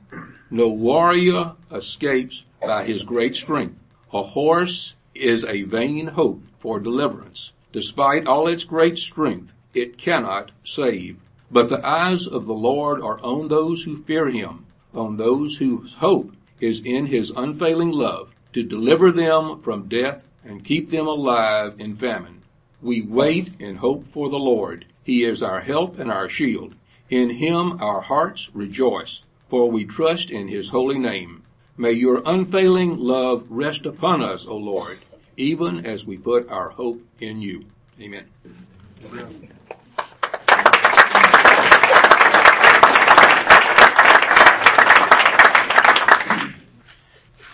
No 0.51 0.67
warrior 0.67 1.53
escapes 1.71 2.43
by 2.61 2.83
his 2.83 3.05
great 3.05 3.37
strength. 3.37 3.79
A 4.12 4.25
horse 4.25 4.95
is 5.15 5.45
a 5.45 5.62
vain 5.62 6.09
hope 6.09 6.43
for 6.59 6.81
deliverance. 6.81 7.53
Despite 7.73 8.27
all 8.27 8.49
its 8.49 8.65
great 8.65 8.99
strength, 8.99 9.53
it 9.75 9.97
cannot 9.97 10.51
save. 10.65 11.19
But 11.53 11.69
the 11.69 11.87
eyes 11.87 12.27
of 12.27 12.47
the 12.47 12.55
Lord 12.55 13.01
are 13.01 13.21
on 13.21 13.47
those 13.47 13.85
who 13.85 14.03
fear 14.03 14.29
him, 14.29 14.66
on 14.97 15.17
those 15.17 15.57
whose 15.57 15.95
hope 15.95 16.33
is 16.61 16.81
in 16.85 17.07
his 17.07 17.31
unfailing 17.31 17.91
love, 17.91 18.33
to 18.53 18.63
deliver 18.63 19.13
them 19.13 19.61
from 19.63 19.89
death 19.89 20.25
and 20.45 20.65
keep 20.65 20.91
them 20.91 21.07
alive 21.07 21.75
in 21.79 21.95
famine. 21.97 22.43
We 22.81 23.03
wait 23.03 23.53
and 23.61 23.79
hope 23.79 24.05
for 24.05 24.29
the 24.31 24.39
Lord. 24.39 24.87
He 25.05 25.25
is 25.25 25.43
our 25.43 25.61
help 25.61 25.99
and 25.99 26.11
our 26.11 26.29
shield. 26.29 26.75
In 27.11 27.31
him 27.31 27.81
our 27.81 28.01
hearts 28.01 28.51
rejoice, 28.55 29.23
for 29.49 29.71
we 29.71 29.85
trust 29.85 30.31
in 30.31 30.49
his 30.49 30.69
holy 30.69 30.99
name. 30.99 31.43
May 31.77 31.93
your 31.93 32.23
unfailing 32.25 32.97
love 32.97 33.47
rest 33.51 33.87
upon 33.87 34.23
us, 34.23 34.47
O 34.47 34.57
Lord, 34.57 34.99
even 35.37 35.85
as 35.85 36.07
we 36.07 36.17
put 36.17 36.49
our 36.49 36.71
hope 36.71 37.03
in 37.21 37.41
you. 37.41 37.65
Amen. 38.01 38.25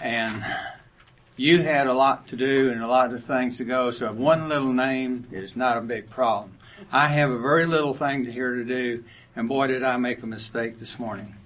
And 0.02 0.44
you 1.36 1.62
had 1.62 1.86
a 1.86 1.94
lot 1.94 2.26
to 2.28 2.36
do 2.36 2.70
and 2.72 2.82
a 2.82 2.88
lot 2.88 3.14
of 3.14 3.24
things 3.24 3.56
to 3.58 3.64
go, 3.64 3.92
so 3.92 4.12
one 4.12 4.48
little 4.48 4.72
name 4.72 5.28
is 5.30 5.54
not 5.54 5.78
a 5.78 5.80
big 5.80 6.10
problem. 6.10 6.58
I 6.90 7.06
have 7.06 7.30
a 7.30 7.38
very 7.38 7.66
little 7.66 7.94
thing 7.94 8.24
here 8.24 8.56
to 8.56 8.64
do, 8.64 9.04
and 9.36 9.48
boy 9.48 9.68
did 9.68 9.84
I 9.84 9.96
make 9.98 10.22
a 10.24 10.26
mistake 10.26 10.80
this 10.80 10.98
morning. 10.98 11.36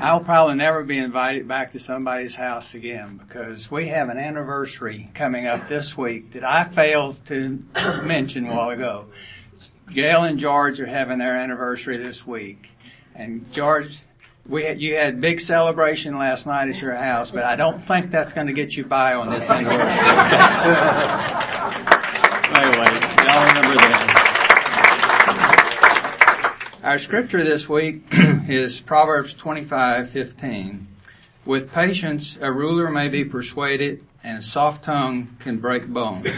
I'll 0.00 0.20
probably 0.20 0.54
never 0.54 0.84
be 0.84 0.98
invited 0.98 1.48
back 1.48 1.72
to 1.72 1.80
somebody's 1.80 2.36
house 2.36 2.74
again 2.74 3.16
because 3.16 3.68
we 3.70 3.88
have 3.88 4.10
an 4.10 4.18
anniversary 4.18 5.10
coming 5.14 5.46
up 5.46 5.66
this 5.66 5.96
week 5.96 6.32
that 6.32 6.44
I 6.44 6.64
failed 6.64 7.18
to 7.26 7.64
mention 8.04 8.46
a 8.46 8.54
while 8.54 8.70
ago. 8.70 9.06
Gail 9.92 10.24
and 10.24 10.38
George 10.38 10.78
are 10.80 10.86
having 10.86 11.18
their 11.18 11.34
anniversary 11.34 11.96
this 11.96 12.24
week. 12.24 12.68
And 13.14 13.50
George, 13.52 13.98
we 14.48 14.64
had, 14.64 14.80
you 14.80 14.96
had 14.96 15.20
big 15.20 15.40
celebration 15.42 16.18
last 16.18 16.46
night 16.46 16.70
at 16.70 16.80
your 16.80 16.94
house, 16.94 17.30
but 17.30 17.44
I 17.44 17.54
don't 17.56 17.86
think 17.86 18.10
that's 18.10 18.32
going 18.32 18.46
to 18.46 18.54
get 18.54 18.74
you 18.74 18.84
by 18.84 19.12
on 19.14 19.28
this 19.28 19.50
anniversary. 19.50 19.78
anyway, 22.56 22.86
y'all 23.26 23.46
remember 23.46 23.74
that. 23.74 24.14
Our 26.82 26.98
scripture 26.98 27.44
this 27.44 27.68
week 27.68 28.04
is 28.48 28.80
Proverbs 28.80 29.34
25:15. 29.34 30.86
With 31.44 31.70
patience 31.72 32.38
a 32.40 32.50
ruler 32.50 32.90
may 32.90 33.08
be 33.08 33.26
persuaded 33.26 34.06
and 34.24 34.38
a 34.38 34.42
soft 34.42 34.84
tongue 34.84 35.36
can 35.40 35.58
break 35.58 35.86
bones. 35.86 36.28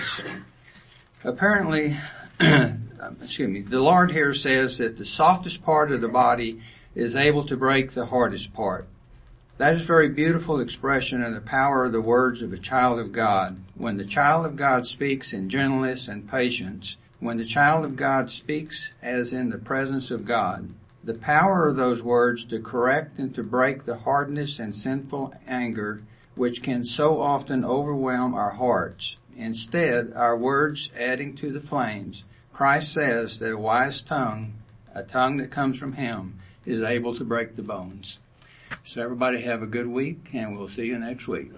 Apparently, 1.22 1.96
excuse 2.40 3.48
me, 3.48 3.60
the 3.60 3.80
Lord 3.80 4.10
here 4.10 4.34
says 4.34 4.78
that 4.78 4.96
the 4.98 5.04
softest 5.04 5.62
part 5.62 5.92
of 5.92 6.00
the 6.00 6.08
body 6.08 6.60
is 6.94 7.16
able 7.16 7.44
to 7.46 7.56
break 7.56 7.92
the 7.92 8.06
hardest 8.06 8.52
part. 8.52 8.88
That 9.58 9.74
is 9.74 9.82
a 9.82 9.84
very 9.84 10.08
beautiful 10.08 10.58
expression 10.58 11.22
of 11.22 11.34
the 11.34 11.40
power 11.40 11.84
of 11.84 11.92
the 11.92 12.00
words 12.00 12.40
of 12.40 12.52
a 12.52 12.58
child 12.58 12.98
of 12.98 13.12
God. 13.12 13.62
When 13.74 13.96
the 13.98 14.04
child 14.04 14.46
of 14.46 14.56
God 14.56 14.86
speaks 14.86 15.32
in 15.32 15.50
gentleness 15.50 16.08
and 16.08 16.30
patience, 16.30 16.96
when 17.18 17.36
the 17.36 17.44
child 17.44 17.84
of 17.84 17.96
God 17.96 18.30
speaks 18.30 18.92
as 19.02 19.32
in 19.32 19.50
the 19.50 19.58
presence 19.58 20.10
of 20.10 20.24
God, 20.24 20.70
the 21.04 21.14
power 21.14 21.68
of 21.68 21.76
those 21.76 22.02
words 22.02 22.44
to 22.46 22.58
correct 22.58 23.18
and 23.18 23.34
to 23.34 23.42
break 23.42 23.84
the 23.84 23.98
hardness 23.98 24.58
and 24.58 24.74
sinful 24.74 25.34
anger 25.46 26.02
which 26.34 26.62
can 26.62 26.82
so 26.82 27.20
often 27.20 27.64
overwhelm 27.64 28.34
our 28.34 28.52
hearts. 28.52 29.16
Instead, 29.36 30.12
our 30.14 30.36
words 30.36 30.88
adding 30.98 31.36
to 31.36 31.52
the 31.52 31.60
flames, 31.60 32.24
Christ 32.52 32.94
says 32.94 33.38
that 33.38 33.52
a 33.52 33.58
wise 33.58 34.00
tongue, 34.00 34.54
a 34.94 35.02
tongue 35.02 35.36
that 35.36 35.50
comes 35.50 35.78
from 35.78 35.92
Him, 35.92 36.39
is 36.66 36.82
able 36.82 37.16
to 37.16 37.24
break 37.24 37.56
the 37.56 37.62
bones. 37.62 38.18
So 38.84 39.02
everybody 39.02 39.42
have 39.42 39.62
a 39.62 39.66
good 39.66 39.88
week 39.88 40.30
and 40.32 40.56
we'll 40.56 40.68
see 40.68 40.86
you 40.86 40.98
next 40.98 41.28
week. 41.28 41.50